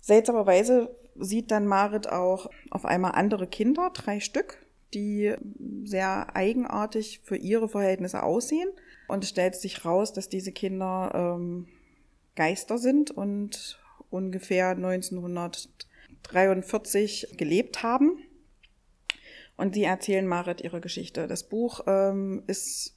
Seltsamerweise 0.00 0.96
sieht 1.18 1.50
dann 1.50 1.66
Marit 1.66 2.08
auch 2.08 2.50
auf 2.70 2.84
einmal 2.84 3.12
andere 3.12 3.46
Kinder, 3.46 3.90
drei 3.92 4.20
Stück, 4.20 4.58
die 4.94 5.34
sehr 5.84 6.34
eigenartig 6.34 7.20
für 7.24 7.36
ihre 7.36 7.68
Verhältnisse 7.68 8.22
aussehen. 8.22 8.70
Und 9.08 9.24
es 9.24 9.30
stellt 9.30 9.56
sich 9.56 9.84
raus, 9.84 10.12
dass 10.12 10.28
diese 10.28 10.52
Kinder 10.52 11.10
ähm, 11.14 11.66
Geister 12.34 12.78
sind 12.78 13.10
und 13.10 13.80
ungefähr 14.10 14.70
1943 14.70 17.34
gelebt 17.36 17.82
haben. 17.82 18.18
Und 19.56 19.74
die 19.74 19.84
erzählen 19.84 20.26
Marit 20.26 20.60
ihre 20.60 20.80
Geschichte. 20.80 21.26
Das 21.26 21.48
Buch 21.48 21.80
ähm, 21.86 22.42
ist 22.46 22.96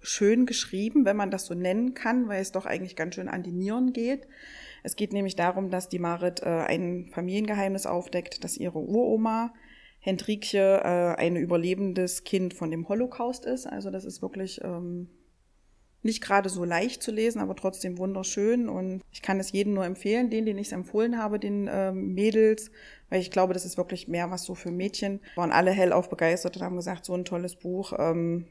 schön 0.00 0.46
geschrieben, 0.46 1.04
wenn 1.04 1.16
man 1.16 1.30
das 1.30 1.46
so 1.46 1.54
nennen 1.54 1.94
kann, 1.94 2.28
weil 2.28 2.40
es 2.40 2.52
doch 2.52 2.66
eigentlich 2.66 2.94
ganz 2.94 3.16
schön 3.16 3.28
an 3.28 3.42
die 3.42 3.52
Nieren 3.52 3.92
geht. 3.92 4.28
Es 4.82 4.96
geht 4.96 5.12
nämlich 5.12 5.36
darum, 5.36 5.70
dass 5.70 5.88
die 5.88 5.98
Marit 5.98 6.40
äh, 6.42 6.46
ein 6.46 7.08
Familiengeheimnis 7.12 7.86
aufdeckt, 7.86 8.44
dass 8.44 8.56
ihre 8.56 8.78
Uroma 8.78 9.52
Hendrikje 10.00 10.78
äh, 10.78 11.14
ein 11.16 11.36
überlebendes 11.36 12.24
Kind 12.24 12.54
von 12.54 12.70
dem 12.70 12.88
Holocaust 12.88 13.44
ist. 13.44 13.66
Also 13.66 13.90
das 13.90 14.04
ist 14.04 14.22
wirklich 14.22 14.60
ähm, 14.62 15.08
nicht 16.02 16.22
gerade 16.22 16.48
so 16.48 16.64
leicht 16.64 17.02
zu 17.02 17.10
lesen, 17.10 17.40
aber 17.40 17.56
trotzdem 17.56 17.98
wunderschön. 17.98 18.68
Und 18.68 19.02
ich 19.10 19.22
kann 19.22 19.40
es 19.40 19.52
jedem 19.52 19.74
nur 19.74 19.84
empfehlen, 19.84 20.30
den, 20.30 20.46
den 20.46 20.58
ich 20.58 20.68
es 20.68 20.72
empfohlen 20.72 21.18
habe, 21.18 21.38
den 21.38 21.68
ähm, 21.70 22.14
Mädels, 22.14 22.70
weil 23.10 23.20
ich 23.20 23.30
glaube, 23.30 23.54
das 23.54 23.64
ist 23.64 23.76
wirklich 23.76 24.08
mehr 24.08 24.30
was 24.30 24.44
so 24.44 24.54
für 24.54 24.70
Mädchen. 24.70 25.20
Waren 25.34 25.52
alle 25.52 25.72
hellauf 25.72 26.08
begeistert 26.08 26.56
und 26.56 26.62
haben 26.62 26.76
gesagt, 26.76 27.04
so 27.04 27.14
ein 27.14 27.24
tolles 27.24 27.56
Buch 27.56 27.92
ähm, 27.98 28.46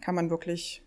kann 0.00 0.14
man 0.14 0.30
wirklich 0.30 0.82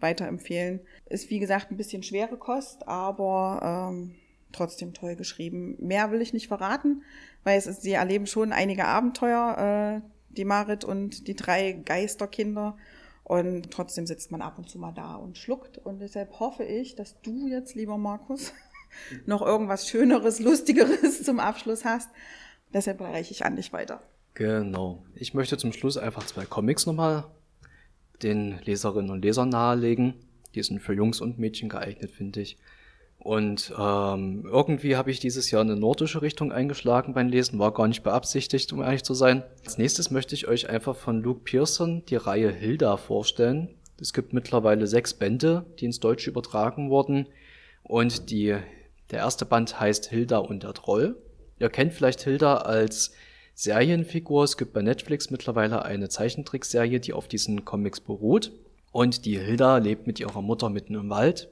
weiterempfehlen. 0.00 0.80
Ist 1.06 1.30
wie 1.30 1.38
gesagt 1.38 1.70
ein 1.70 1.76
bisschen 1.76 2.02
schwere 2.02 2.36
Kost, 2.36 2.88
aber 2.88 3.90
ähm, 3.92 4.16
trotzdem 4.54 4.94
toll 4.94 5.16
geschrieben. 5.16 5.76
Mehr 5.78 6.10
will 6.10 6.20
ich 6.20 6.32
nicht 6.32 6.48
verraten, 6.48 7.02
weil 7.42 7.58
es 7.58 7.66
ist, 7.66 7.82
sie 7.82 7.92
erleben 7.92 8.26
schon 8.26 8.52
einige 8.52 8.86
Abenteuer, 8.86 10.02
äh, 10.02 10.08
die 10.30 10.44
Marit 10.44 10.84
und 10.84 11.28
die 11.28 11.36
drei 11.36 11.72
Geisterkinder. 11.72 12.76
Und 13.22 13.70
trotzdem 13.70 14.06
sitzt 14.06 14.30
man 14.30 14.42
ab 14.42 14.58
und 14.58 14.68
zu 14.68 14.78
mal 14.78 14.92
da 14.92 15.14
und 15.16 15.38
schluckt. 15.38 15.78
Und 15.78 16.00
deshalb 16.00 16.38
hoffe 16.40 16.64
ich, 16.64 16.94
dass 16.94 17.20
du 17.22 17.48
jetzt, 17.48 17.74
lieber 17.74 17.96
Markus, 17.96 18.52
noch 19.26 19.42
irgendwas 19.42 19.88
Schöneres, 19.88 20.40
Lustigeres 20.40 21.22
zum 21.22 21.40
Abschluss 21.40 21.84
hast. 21.84 22.10
Deshalb 22.72 23.00
reiche 23.00 23.32
ich 23.32 23.44
an 23.44 23.56
dich 23.56 23.72
weiter. 23.72 24.02
Genau. 24.34 25.04
Ich 25.14 25.32
möchte 25.32 25.56
zum 25.56 25.72
Schluss 25.72 25.96
einfach 25.96 26.26
zwei 26.26 26.44
Comics 26.44 26.86
nochmal 26.86 27.24
den 28.22 28.58
Leserinnen 28.64 29.10
und 29.10 29.22
Lesern 29.22 29.48
nahelegen. 29.48 30.14
Die 30.54 30.62
sind 30.62 30.80
für 30.80 30.92
Jungs 30.92 31.20
und 31.20 31.38
Mädchen 31.38 31.68
geeignet, 31.68 32.10
finde 32.10 32.40
ich. 32.40 32.58
Und 33.24 33.72
ähm, 33.78 34.44
irgendwie 34.44 34.96
habe 34.96 35.10
ich 35.10 35.18
dieses 35.18 35.50
Jahr 35.50 35.62
eine 35.62 35.76
nordische 35.76 36.20
Richtung 36.20 36.52
eingeschlagen 36.52 37.14
beim 37.14 37.30
Lesen, 37.30 37.58
war 37.58 37.72
gar 37.72 37.88
nicht 37.88 38.02
beabsichtigt, 38.02 38.70
um 38.74 38.82
ehrlich 38.82 39.02
zu 39.02 39.14
sein. 39.14 39.42
Als 39.64 39.78
nächstes 39.78 40.10
möchte 40.10 40.34
ich 40.34 40.46
euch 40.46 40.68
einfach 40.68 40.94
von 40.94 41.22
Luke 41.22 41.40
Pearson 41.42 42.04
die 42.04 42.16
Reihe 42.16 42.52
Hilda 42.52 42.98
vorstellen. 42.98 43.70
Es 43.98 44.12
gibt 44.12 44.34
mittlerweile 44.34 44.86
sechs 44.86 45.14
Bände, 45.14 45.64
die 45.80 45.86
ins 45.86 46.00
Deutsche 46.00 46.28
übertragen 46.28 46.90
wurden. 46.90 47.26
Und 47.82 48.28
die, 48.28 48.58
der 49.10 49.20
erste 49.20 49.46
Band 49.46 49.80
heißt 49.80 50.04
Hilda 50.10 50.36
und 50.36 50.62
der 50.62 50.74
Troll. 50.74 51.16
Ihr 51.58 51.70
kennt 51.70 51.94
vielleicht 51.94 52.20
Hilda 52.20 52.58
als 52.58 53.12
Serienfigur. 53.54 54.44
Es 54.44 54.58
gibt 54.58 54.74
bei 54.74 54.82
Netflix 54.82 55.30
mittlerweile 55.30 55.82
eine 55.86 56.10
Zeichentrickserie, 56.10 57.00
die 57.00 57.14
auf 57.14 57.26
diesen 57.26 57.64
Comics 57.64 58.00
beruht. 58.00 58.52
Und 58.92 59.24
die 59.24 59.38
Hilda 59.38 59.78
lebt 59.78 60.06
mit 60.06 60.20
ihrer 60.20 60.42
Mutter 60.42 60.68
mitten 60.68 60.94
im 60.94 61.08
Wald 61.08 61.48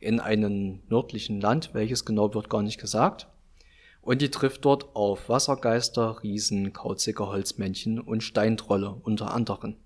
in 0.00 0.18
einem 0.18 0.80
nördlichen 0.88 1.40
Land, 1.40 1.74
welches 1.74 2.04
genau 2.04 2.34
wird 2.34 2.50
gar 2.50 2.62
nicht 2.62 2.80
gesagt. 2.80 3.28
Und 4.02 4.22
die 4.22 4.30
trifft 4.30 4.64
dort 4.64 4.96
auf 4.96 5.28
Wassergeister, 5.28 6.22
Riesen, 6.22 6.72
kauzige 6.72 7.26
Holzmännchen 7.26 8.00
und 8.00 8.22
Steintrolle 8.22 8.96
unter 9.02 9.32
anderem. 9.34 9.76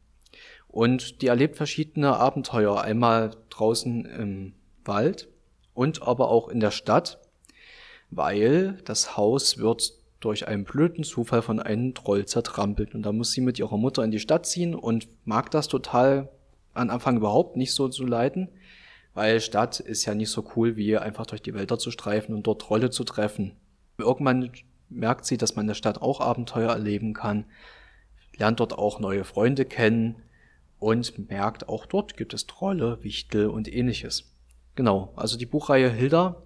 Und 0.68 1.20
die 1.20 1.26
erlebt 1.26 1.56
verschiedene 1.56 2.16
Abenteuer, 2.16 2.80
einmal 2.80 3.32
draußen 3.50 4.04
im 4.04 4.54
Wald 4.84 5.28
und 5.72 6.02
aber 6.02 6.30
auch 6.30 6.48
in 6.48 6.60
der 6.60 6.70
Stadt, 6.70 7.20
weil 8.10 8.78
das 8.84 9.16
Haus 9.16 9.58
wird 9.58 9.94
durch 10.20 10.48
einen 10.48 10.64
blöden 10.64 11.04
Zufall 11.04 11.42
von 11.42 11.60
einem 11.60 11.94
Troll 11.94 12.24
zertrampelt. 12.24 12.94
Und 12.94 13.02
da 13.02 13.12
muss 13.12 13.32
sie 13.32 13.40
mit 13.40 13.58
ihrer 13.58 13.76
Mutter 13.76 14.02
in 14.02 14.10
die 14.10 14.20
Stadt 14.20 14.46
ziehen 14.46 14.74
und 14.74 15.08
mag 15.24 15.50
das 15.50 15.68
total 15.68 16.28
an 16.72 16.90
Anfang 16.90 17.16
überhaupt 17.18 17.56
nicht 17.56 17.72
so 17.72 17.88
zu 17.88 18.06
leiden, 18.06 18.48
weil 19.14 19.40
Stadt 19.40 19.80
ist 19.80 20.04
ja 20.04 20.14
nicht 20.14 20.30
so 20.30 20.44
cool, 20.56 20.76
wie 20.76 20.98
einfach 20.98 21.26
durch 21.26 21.42
die 21.42 21.54
Wälder 21.54 21.78
zu 21.78 21.90
streifen 21.90 22.34
und 22.34 22.46
dort 22.46 22.62
Trolle 22.62 22.90
zu 22.90 23.04
treffen. 23.04 23.56
Irgendwann 23.96 24.50
merkt 24.88 25.24
sie, 25.24 25.38
dass 25.38 25.56
man 25.56 25.64
in 25.64 25.68
der 25.68 25.74
Stadt 25.74 26.02
auch 26.02 26.20
Abenteuer 26.20 26.72
erleben 26.72 27.14
kann, 27.14 27.46
lernt 28.36 28.60
dort 28.60 28.76
auch 28.76 28.98
neue 28.98 29.24
Freunde 29.24 29.64
kennen 29.64 30.22
und 30.80 31.30
merkt, 31.30 31.68
auch 31.68 31.86
dort 31.86 32.16
gibt 32.16 32.34
es 32.34 32.46
Trolle, 32.46 33.02
Wichtel 33.02 33.46
und 33.46 33.72
ähnliches. 33.72 34.32
Genau, 34.74 35.12
also 35.16 35.38
die 35.38 35.46
Buchreihe 35.46 35.88
Hilda. 35.88 36.42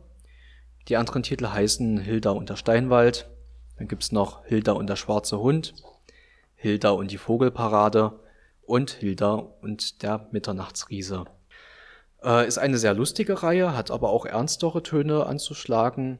Die 0.88 0.96
anderen 0.96 1.22
Titel 1.22 1.48
heißen 1.48 1.98
Hilda 1.98 2.30
und 2.30 2.50
der 2.50 2.56
Steinwald, 2.56 3.28
Dann 3.78 3.88
gibt's 3.88 4.12
noch 4.12 4.44
Hilda 4.44 4.72
und 4.72 4.88
der 4.88 4.96
schwarze 4.96 5.38
Hund, 5.38 5.74
Hilda 6.56 6.90
und 6.90 7.10
die 7.10 7.18
Vogelparade 7.18 8.18
und 8.62 8.90
Hilda 8.90 9.34
und 9.34 10.02
der 10.02 10.28
Mitternachtsriese. 10.32 11.24
Äh, 12.22 12.46
ist 12.46 12.58
eine 12.58 12.78
sehr 12.78 12.94
lustige 12.94 13.42
Reihe, 13.42 13.76
hat 13.76 13.90
aber 13.90 14.10
auch 14.10 14.26
ernstere 14.26 14.82
Töne 14.82 15.26
anzuschlagen 15.26 16.18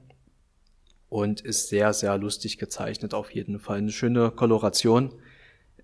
und 1.08 1.40
ist 1.40 1.68
sehr, 1.68 1.92
sehr 1.92 2.16
lustig 2.18 2.58
gezeichnet 2.58 3.14
auf 3.14 3.30
jeden 3.30 3.58
Fall. 3.58 3.78
Eine 3.78 3.92
schöne 3.92 4.30
Koloration. 4.30 5.14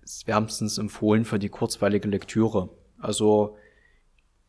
Ist 0.03 0.27
wärmstens 0.27 0.77
empfohlen 0.77 1.25
für 1.25 1.39
die 1.39 1.49
kurzweilige 1.49 2.07
Lektüre. 2.07 2.69
Also 2.99 3.57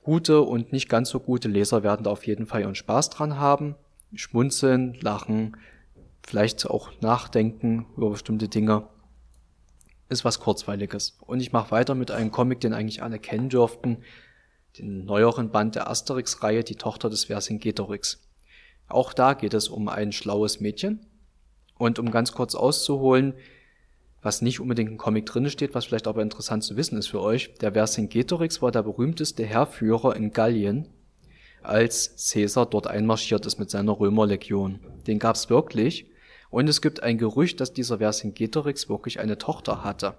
gute 0.03 0.43
und 0.43 0.71
nicht 0.71 0.89
ganz 0.89 1.09
so 1.09 1.19
gute 1.19 1.49
Leser 1.49 1.83
werden 1.83 2.05
da 2.05 2.11
auf 2.11 2.27
jeden 2.27 2.47
Fall 2.47 2.61
ihren 2.61 2.75
Spaß 2.75 3.11
dran 3.11 3.39
haben. 3.39 3.75
Schmunzeln, 4.15 4.95
lachen, 5.01 5.57
vielleicht 6.27 6.67
auch 6.67 6.91
nachdenken 7.01 7.87
über 7.97 8.11
bestimmte 8.11 8.49
Dinge. 8.49 8.89
Ist 10.09 10.25
was 10.25 10.41
Kurzweiliges. 10.41 11.19
Und 11.21 11.41
ich 11.41 11.53
mache 11.53 11.71
weiter 11.71 11.95
mit 11.95 12.11
einem 12.11 12.31
Comic, 12.31 12.61
den 12.61 12.75
eigentlich 12.75 13.03
alle 13.03 13.19
kennen 13.19 13.49
dürften. 13.49 13.99
Den 14.79 15.07
neueren 15.07 15.51
Band 15.51 15.75
der 15.75 15.89
Asterix-Reihe, 15.89 16.63
die 16.63 16.75
Tochter 16.75 17.09
des 17.09 17.25
Vercingetorix. 17.25 18.21
Auch 18.89 19.15
da 19.15 19.33
geht 19.33 19.55
es 19.55 19.69
um 19.69 19.89
ein 19.89 20.13
schlaues 20.13 20.61
Mädchen. 20.61 21.07
Und 21.79 21.99
um 21.99 22.11
ganz 22.11 22.33
kurz 22.33 22.55
auszuholen, 22.55 23.35
was 24.23 24.43
nicht 24.43 24.61
unbedingt 24.61 24.91
im 24.91 24.99
Comic 24.99 25.27
drin 25.27 25.49
steht, 25.51 25.75
was 25.75 25.85
vielleicht 25.87 26.07
aber 26.07 26.23
interessant 26.23 26.65
zu 26.65 26.77
wissen 26.77 26.99
ist 26.99 27.07
für 27.07 27.21
euch, 27.21 27.55
der 27.55 27.73
Vercingetorix 27.73 28.61
war 28.61 28.71
der 28.71 28.83
berühmteste 28.83 29.45
Heerführer 29.45 30.17
in 30.17 30.33
Gallien, 30.33 30.89
als 31.63 32.31
Caesar 32.33 32.67
dort 32.67 32.87
einmarschiert 32.87 33.47
ist 33.47 33.59
mit 33.59 33.71
seiner 33.71 33.99
Römerlegion. 33.99 34.81
Den 35.07 35.19
gab's 35.19 35.51
wirklich. 35.51 36.07
Und 36.51 36.69
es 36.69 36.81
gibt 36.81 37.03
ein 37.03 37.19
Gerücht, 37.19 37.61
dass 37.61 37.73
dieser 37.73 37.99
Vercingetorix 37.99 38.89
wirklich 38.89 39.21
eine 39.21 39.39
Tochter 39.39 39.85
hatte. 39.85 40.17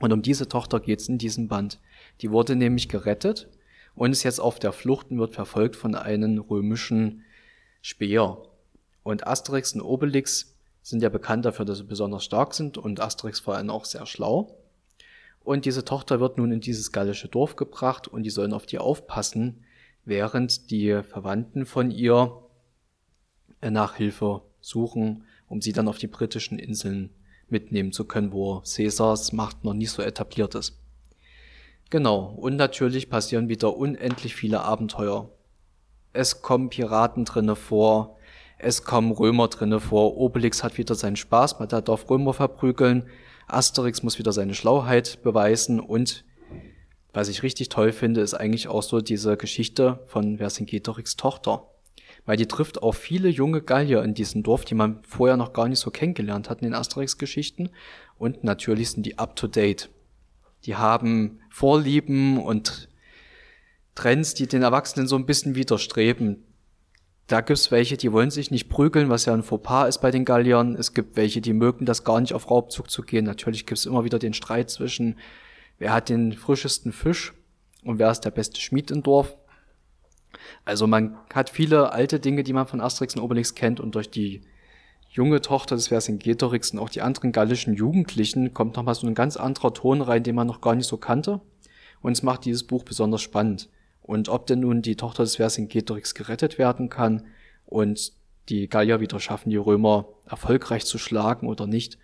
Und 0.00 0.12
um 0.12 0.22
diese 0.22 0.48
Tochter 0.48 0.80
geht's 0.80 1.08
in 1.08 1.18
diesem 1.18 1.48
Band. 1.48 1.80
Die 2.20 2.30
wurde 2.30 2.56
nämlich 2.56 2.88
gerettet 2.88 3.48
und 3.94 4.12
ist 4.12 4.22
jetzt 4.22 4.40
auf 4.40 4.58
der 4.58 4.72
Flucht 4.72 5.10
und 5.10 5.18
wird 5.18 5.34
verfolgt 5.34 5.76
von 5.76 5.94
einem 5.94 6.38
römischen 6.38 7.22
Speer. 7.82 8.38
Und 9.02 9.26
Asterix 9.26 9.74
und 9.74 9.82
Obelix 9.82 10.56
sind 10.82 11.02
ja 11.02 11.08
bekannt 11.08 11.44
dafür, 11.44 11.64
dass 11.64 11.78
sie 11.78 11.84
besonders 11.84 12.24
stark 12.24 12.54
sind 12.54 12.78
und 12.78 13.00
Asterix 13.00 13.40
vor 13.40 13.56
allem 13.56 13.70
auch 13.70 13.84
sehr 13.84 14.06
schlau. 14.06 14.58
Und 15.42 15.66
diese 15.66 15.84
Tochter 15.84 16.20
wird 16.20 16.38
nun 16.38 16.52
in 16.52 16.60
dieses 16.60 16.90
gallische 16.90 17.28
Dorf 17.28 17.56
gebracht 17.56 18.08
und 18.08 18.22
die 18.22 18.30
sollen 18.30 18.54
auf 18.54 18.66
die 18.66 18.78
aufpassen, 18.78 19.64
während 20.04 20.70
die 20.70 21.02
Verwandten 21.02 21.66
von 21.66 21.90
ihr 21.90 22.42
nach 23.62 23.96
Hilfe 23.96 24.42
suchen, 24.60 25.24
um 25.48 25.60
sie 25.60 25.72
dann 25.72 25.88
auf 25.88 25.98
die 25.98 26.06
britischen 26.06 26.58
Inseln 26.58 27.10
mitnehmen 27.48 27.92
zu 27.92 28.06
können, 28.06 28.32
wo 28.32 28.60
Caesars 28.60 29.32
Macht 29.32 29.64
noch 29.64 29.74
nicht 29.74 29.90
so 29.90 30.02
etabliert 30.02 30.54
ist. 30.54 30.78
Genau, 31.90 32.34
und 32.36 32.56
natürlich 32.56 33.08
passieren 33.08 33.48
wieder 33.48 33.76
unendlich 33.76 34.34
viele 34.34 34.62
Abenteuer 34.62 35.30
es 36.14 36.40
kommen 36.40 36.70
Piraten 36.70 37.26
drinne 37.26 37.56
vor, 37.56 38.16
es 38.58 38.84
kommen 38.84 39.12
Römer 39.12 39.48
drinne 39.48 39.80
vor, 39.80 40.16
Obelix 40.16 40.62
hat 40.62 40.78
wieder 40.78 40.94
seinen 40.94 41.16
Spaß, 41.16 41.58
man 41.58 41.68
darf 41.68 42.08
Römer 42.08 42.32
verprügeln, 42.32 43.06
Asterix 43.46 44.02
muss 44.02 44.18
wieder 44.18 44.32
seine 44.32 44.54
Schlauheit 44.54 45.22
beweisen 45.22 45.80
und 45.80 46.24
was 47.12 47.28
ich 47.28 47.42
richtig 47.42 47.68
toll 47.68 47.92
finde, 47.92 48.22
ist 48.22 48.34
eigentlich 48.34 48.68
auch 48.68 48.82
so 48.82 49.00
diese 49.00 49.36
Geschichte 49.36 50.00
von 50.06 50.38
Vercingetorix 50.38 51.16
Tochter. 51.16 51.68
Weil 52.26 52.36
die 52.36 52.48
trifft 52.48 52.82
auf 52.82 52.96
viele 52.96 53.28
junge 53.28 53.60
Gallier 53.60 54.02
in 54.02 54.14
diesem 54.14 54.42
Dorf, 54.42 54.64
die 54.64 54.74
man 54.74 55.00
vorher 55.06 55.36
noch 55.36 55.52
gar 55.52 55.68
nicht 55.68 55.78
so 55.78 55.92
kennengelernt 55.92 56.50
hat 56.50 56.60
in 56.60 56.64
den 56.64 56.74
Asterix-Geschichten. 56.74 57.70
Und 58.18 58.42
natürlich 58.42 58.90
sind 58.90 59.06
die 59.06 59.18
up 59.18 59.36
to 59.36 59.46
date. 59.46 59.90
Die 60.64 60.76
haben 60.76 61.40
Vorlieben 61.50 62.38
und 62.38 62.88
Trends, 63.94 64.34
die 64.34 64.46
den 64.46 64.62
Erwachsenen 64.62 65.06
so 65.06 65.16
ein 65.16 65.26
bisschen 65.26 65.54
widerstreben. 65.54 66.44
Da 67.26 67.40
gibt's 67.40 67.70
welche, 67.70 67.96
die 67.96 68.12
wollen 68.12 68.30
sich 68.30 68.50
nicht 68.50 68.68
prügeln, 68.68 69.08
was 69.08 69.24
ja 69.24 69.32
ein 69.32 69.42
Fauxpas 69.42 69.88
ist 69.88 69.98
bei 69.98 70.10
den 70.10 70.24
Galliern. 70.24 70.74
Es 70.74 70.92
gibt 70.92 71.16
welche, 71.16 71.40
die 71.40 71.52
mögen 71.52 71.86
das 71.86 72.04
gar 72.04 72.20
nicht 72.20 72.34
auf 72.34 72.50
Raubzug 72.50 72.90
zu 72.90 73.02
gehen. 73.02 73.24
Natürlich 73.24 73.66
gibt's 73.66 73.86
immer 73.86 74.04
wieder 74.04 74.18
den 74.18 74.34
Streit 74.34 74.68
zwischen, 74.70 75.18
wer 75.78 75.92
hat 75.92 76.08
den 76.08 76.32
frischesten 76.32 76.92
Fisch 76.92 77.32
und 77.82 77.98
wer 77.98 78.10
ist 78.10 78.20
der 78.20 78.30
beste 78.30 78.60
Schmied 78.60 78.90
im 78.90 79.02
Dorf. 79.02 79.36
Also 80.64 80.86
man 80.86 81.16
hat 81.32 81.48
viele 81.48 81.92
alte 81.92 82.20
Dinge, 82.20 82.42
die 82.42 82.52
man 82.52 82.66
von 82.66 82.80
Asterix 82.80 83.14
und 83.14 83.22
Obelix 83.22 83.54
kennt 83.54 83.80
und 83.80 83.94
durch 83.94 84.10
die 84.10 84.42
junge 85.14 85.40
Tochter 85.40 85.76
des 85.76 85.88
Vercingetorix 85.88 86.72
und 86.72 86.80
auch 86.80 86.88
die 86.88 87.00
anderen 87.00 87.30
gallischen 87.30 87.74
Jugendlichen 87.74 88.52
kommt 88.52 88.74
nochmal 88.74 88.96
so 88.96 89.06
ein 89.06 89.14
ganz 89.14 89.36
anderer 89.36 89.72
Ton 89.72 90.02
rein, 90.02 90.24
den 90.24 90.34
man 90.34 90.48
noch 90.48 90.60
gar 90.60 90.74
nicht 90.74 90.88
so 90.88 90.96
kannte. 90.96 91.40
Und 92.02 92.12
es 92.12 92.24
macht 92.24 92.44
dieses 92.44 92.64
Buch 92.64 92.82
besonders 92.82 93.22
spannend. 93.22 93.70
Und 94.02 94.28
ob 94.28 94.48
denn 94.48 94.60
nun 94.60 94.82
die 94.82 94.96
Tochter 94.96 95.22
des 95.22 95.36
Vercingetorix 95.36 96.14
gerettet 96.14 96.58
werden 96.58 96.90
kann 96.90 97.22
und 97.64 98.12
die 98.48 98.68
Gallier 98.68 98.98
wieder 99.00 99.20
schaffen, 99.20 99.50
die 99.50 99.56
Römer 99.56 100.08
erfolgreich 100.26 100.84
zu 100.84 100.98
schlagen 100.98 101.46
oder 101.46 101.68
nicht, 101.68 101.96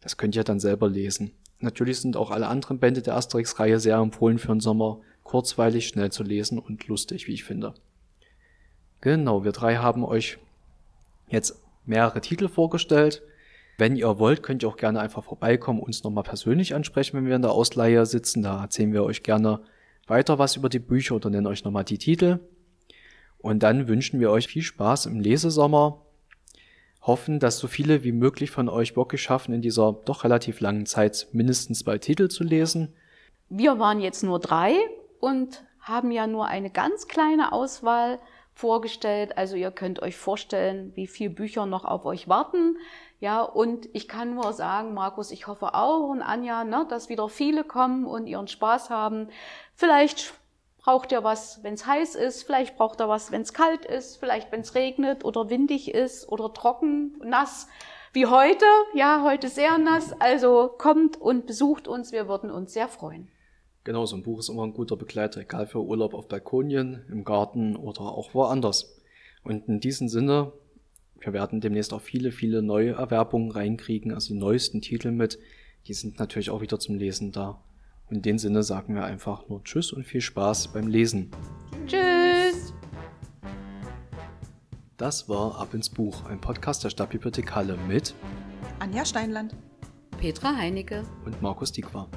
das 0.00 0.16
könnt 0.16 0.34
ihr 0.34 0.44
dann 0.44 0.58
selber 0.58 0.88
lesen. 0.88 1.30
Natürlich 1.60 2.00
sind 2.00 2.16
auch 2.16 2.32
alle 2.32 2.48
anderen 2.48 2.80
Bände 2.80 3.00
der 3.00 3.14
Asterix-Reihe 3.14 3.78
sehr 3.78 3.96
empfohlen 3.96 4.38
für 4.38 4.48
den 4.48 4.60
Sommer, 4.60 5.00
kurzweilig, 5.22 5.86
schnell 5.86 6.10
zu 6.10 6.24
lesen 6.24 6.58
und 6.58 6.88
lustig, 6.88 7.28
wie 7.28 7.32
ich 7.32 7.44
finde. 7.44 7.74
Genau, 9.00 9.44
wir 9.44 9.52
drei 9.52 9.76
haben 9.76 10.04
euch 10.04 10.38
jetzt 11.28 11.62
mehrere 11.86 12.20
Titel 12.20 12.48
vorgestellt. 12.48 13.22
Wenn 13.78 13.96
ihr 13.96 14.18
wollt, 14.18 14.42
könnt 14.42 14.62
ihr 14.62 14.68
auch 14.68 14.76
gerne 14.76 15.00
einfach 15.00 15.24
vorbeikommen, 15.24 15.80
uns 15.80 16.02
nochmal 16.02 16.24
persönlich 16.24 16.74
ansprechen, 16.74 17.16
wenn 17.16 17.26
wir 17.26 17.36
in 17.36 17.42
der 17.42 17.52
Ausleihe 17.52 18.06
sitzen. 18.06 18.42
Da 18.42 18.62
erzählen 18.62 18.92
wir 18.92 19.04
euch 19.04 19.22
gerne 19.22 19.60
weiter 20.06 20.38
was 20.38 20.56
über 20.56 20.68
die 20.68 20.78
Bücher 20.78 21.16
oder 21.16 21.30
nennen 21.30 21.46
euch 21.46 21.64
nochmal 21.64 21.84
die 21.84 21.98
Titel. 21.98 22.40
Und 23.38 23.62
dann 23.62 23.86
wünschen 23.86 24.18
wir 24.18 24.30
euch 24.30 24.46
viel 24.46 24.62
Spaß 24.62 25.06
im 25.06 25.20
Lesesommer. 25.20 26.02
Hoffen, 27.02 27.38
dass 27.38 27.58
so 27.58 27.68
viele 27.68 28.02
wie 28.02 28.12
möglich 28.12 28.50
von 28.50 28.68
euch 28.68 28.96
wirklich 28.96 29.22
schaffen, 29.22 29.54
in 29.54 29.62
dieser 29.62 29.92
doch 30.04 30.24
relativ 30.24 30.60
langen 30.60 30.86
Zeit 30.86 31.28
mindestens 31.32 31.80
zwei 31.80 31.98
Titel 31.98 32.28
zu 32.28 32.42
lesen. 32.42 32.94
Wir 33.48 33.78
waren 33.78 34.00
jetzt 34.00 34.24
nur 34.24 34.40
drei 34.40 34.74
und 35.20 35.62
haben 35.80 36.10
ja 36.10 36.26
nur 36.26 36.46
eine 36.46 36.70
ganz 36.70 37.06
kleine 37.06 37.52
Auswahl 37.52 38.18
vorgestellt. 38.56 39.36
Also 39.36 39.54
ihr 39.54 39.70
könnt 39.70 40.00
euch 40.00 40.16
vorstellen, 40.16 40.90
wie 40.94 41.06
viele 41.06 41.28
Bücher 41.28 41.66
noch 41.66 41.84
auf 41.84 42.06
euch 42.06 42.26
warten. 42.26 42.78
Ja, 43.20 43.42
und 43.42 43.86
ich 43.92 44.08
kann 44.08 44.34
nur 44.34 44.54
sagen, 44.54 44.94
Markus, 44.94 45.30
ich 45.30 45.46
hoffe 45.46 45.74
auch 45.74 46.08
und 46.08 46.22
Anja, 46.22 46.64
ne, 46.64 46.86
dass 46.88 47.10
wieder 47.10 47.28
viele 47.28 47.64
kommen 47.64 48.06
und 48.06 48.26
ihren 48.26 48.48
Spaß 48.48 48.88
haben. 48.88 49.28
Vielleicht 49.74 50.32
braucht 50.78 51.12
ihr 51.12 51.22
was, 51.22 51.62
wenn 51.64 51.74
es 51.74 51.86
heiß 51.86 52.14
ist, 52.14 52.44
vielleicht 52.44 52.78
braucht 52.78 53.00
ihr 53.00 53.10
was, 53.10 53.30
wenn 53.30 53.42
es 53.42 53.52
kalt 53.52 53.84
ist, 53.84 54.16
vielleicht 54.16 54.50
wenn 54.52 54.62
es 54.62 54.74
regnet 54.74 55.24
oder 55.24 55.50
windig 55.50 55.92
ist 55.92 56.26
oder 56.28 56.52
trocken, 56.54 57.20
nass, 57.22 57.68
wie 58.14 58.24
heute. 58.24 58.64
Ja, 58.94 59.22
heute 59.22 59.48
sehr 59.48 59.76
nass. 59.76 60.18
Also 60.18 60.72
kommt 60.78 61.20
und 61.20 61.46
besucht 61.46 61.88
uns, 61.88 62.12
wir 62.12 62.26
würden 62.26 62.50
uns 62.50 62.72
sehr 62.72 62.88
freuen. 62.88 63.30
Genau, 63.86 64.04
so 64.04 64.16
ein 64.16 64.24
Buch 64.24 64.40
ist 64.40 64.48
immer 64.48 64.64
ein 64.64 64.74
guter 64.74 64.96
Begleiter, 64.96 65.40
egal 65.40 65.68
für 65.68 65.80
Urlaub 65.80 66.12
auf 66.12 66.26
Balkonien, 66.26 67.04
im 67.08 67.22
Garten 67.22 67.76
oder 67.76 68.00
auch 68.00 68.34
woanders. 68.34 69.00
Und 69.44 69.68
in 69.68 69.78
diesem 69.78 70.08
Sinne 70.08 70.52
wir 71.20 71.32
werden 71.32 71.60
demnächst 71.60 71.92
auch 71.92 72.00
viele, 72.00 72.32
viele 72.32 72.62
neue 72.62 72.94
Erwerbungen 72.94 73.52
reinkriegen, 73.52 74.12
also 74.12 74.34
die 74.34 74.40
neuesten 74.40 74.80
Titel 74.80 75.12
mit. 75.12 75.38
Die 75.86 75.94
sind 75.94 76.18
natürlich 76.18 76.50
auch 76.50 76.60
wieder 76.60 76.80
zum 76.80 76.96
Lesen 76.96 77.30
da. 77.30 77.62
Und 78.08 78.16
in 78.16 78.22
dem 78.22 78.38
Sinne 78.38 78.64
sagen 78.64 78.96
wir 78.96 79.04
einfach 79.04 79.48
nur 79.48 79.62
Tschüss 79.62 79.92
und 79.92 80.04
viel 80.04 80.20
Spaß 80.20 80.72
beim 80.72 80.88
Lesen. 80.88 81.30
Tschüss! 81.86 82.74
Das 84.96 85.28
war 85.28 85.60
Ab 85.60 85.74
ins 85.74 85.90
Buch, 85.90 86.24
ein 86.26 86.40
Podcast 86.40 86.82
der 86.82 86.90
Stadtbibliothek 86.90 87.54
Halle 87.54 87.78
mit 87.86 88.14
Anja 88.78 89.04
Steinland, 89.04 89.54
Petra 90.18 90.56
Heinecke 90.56 91.04
und 91.24 91.40
Markus 91.40 91.70
Diekwa. 91.70 92.08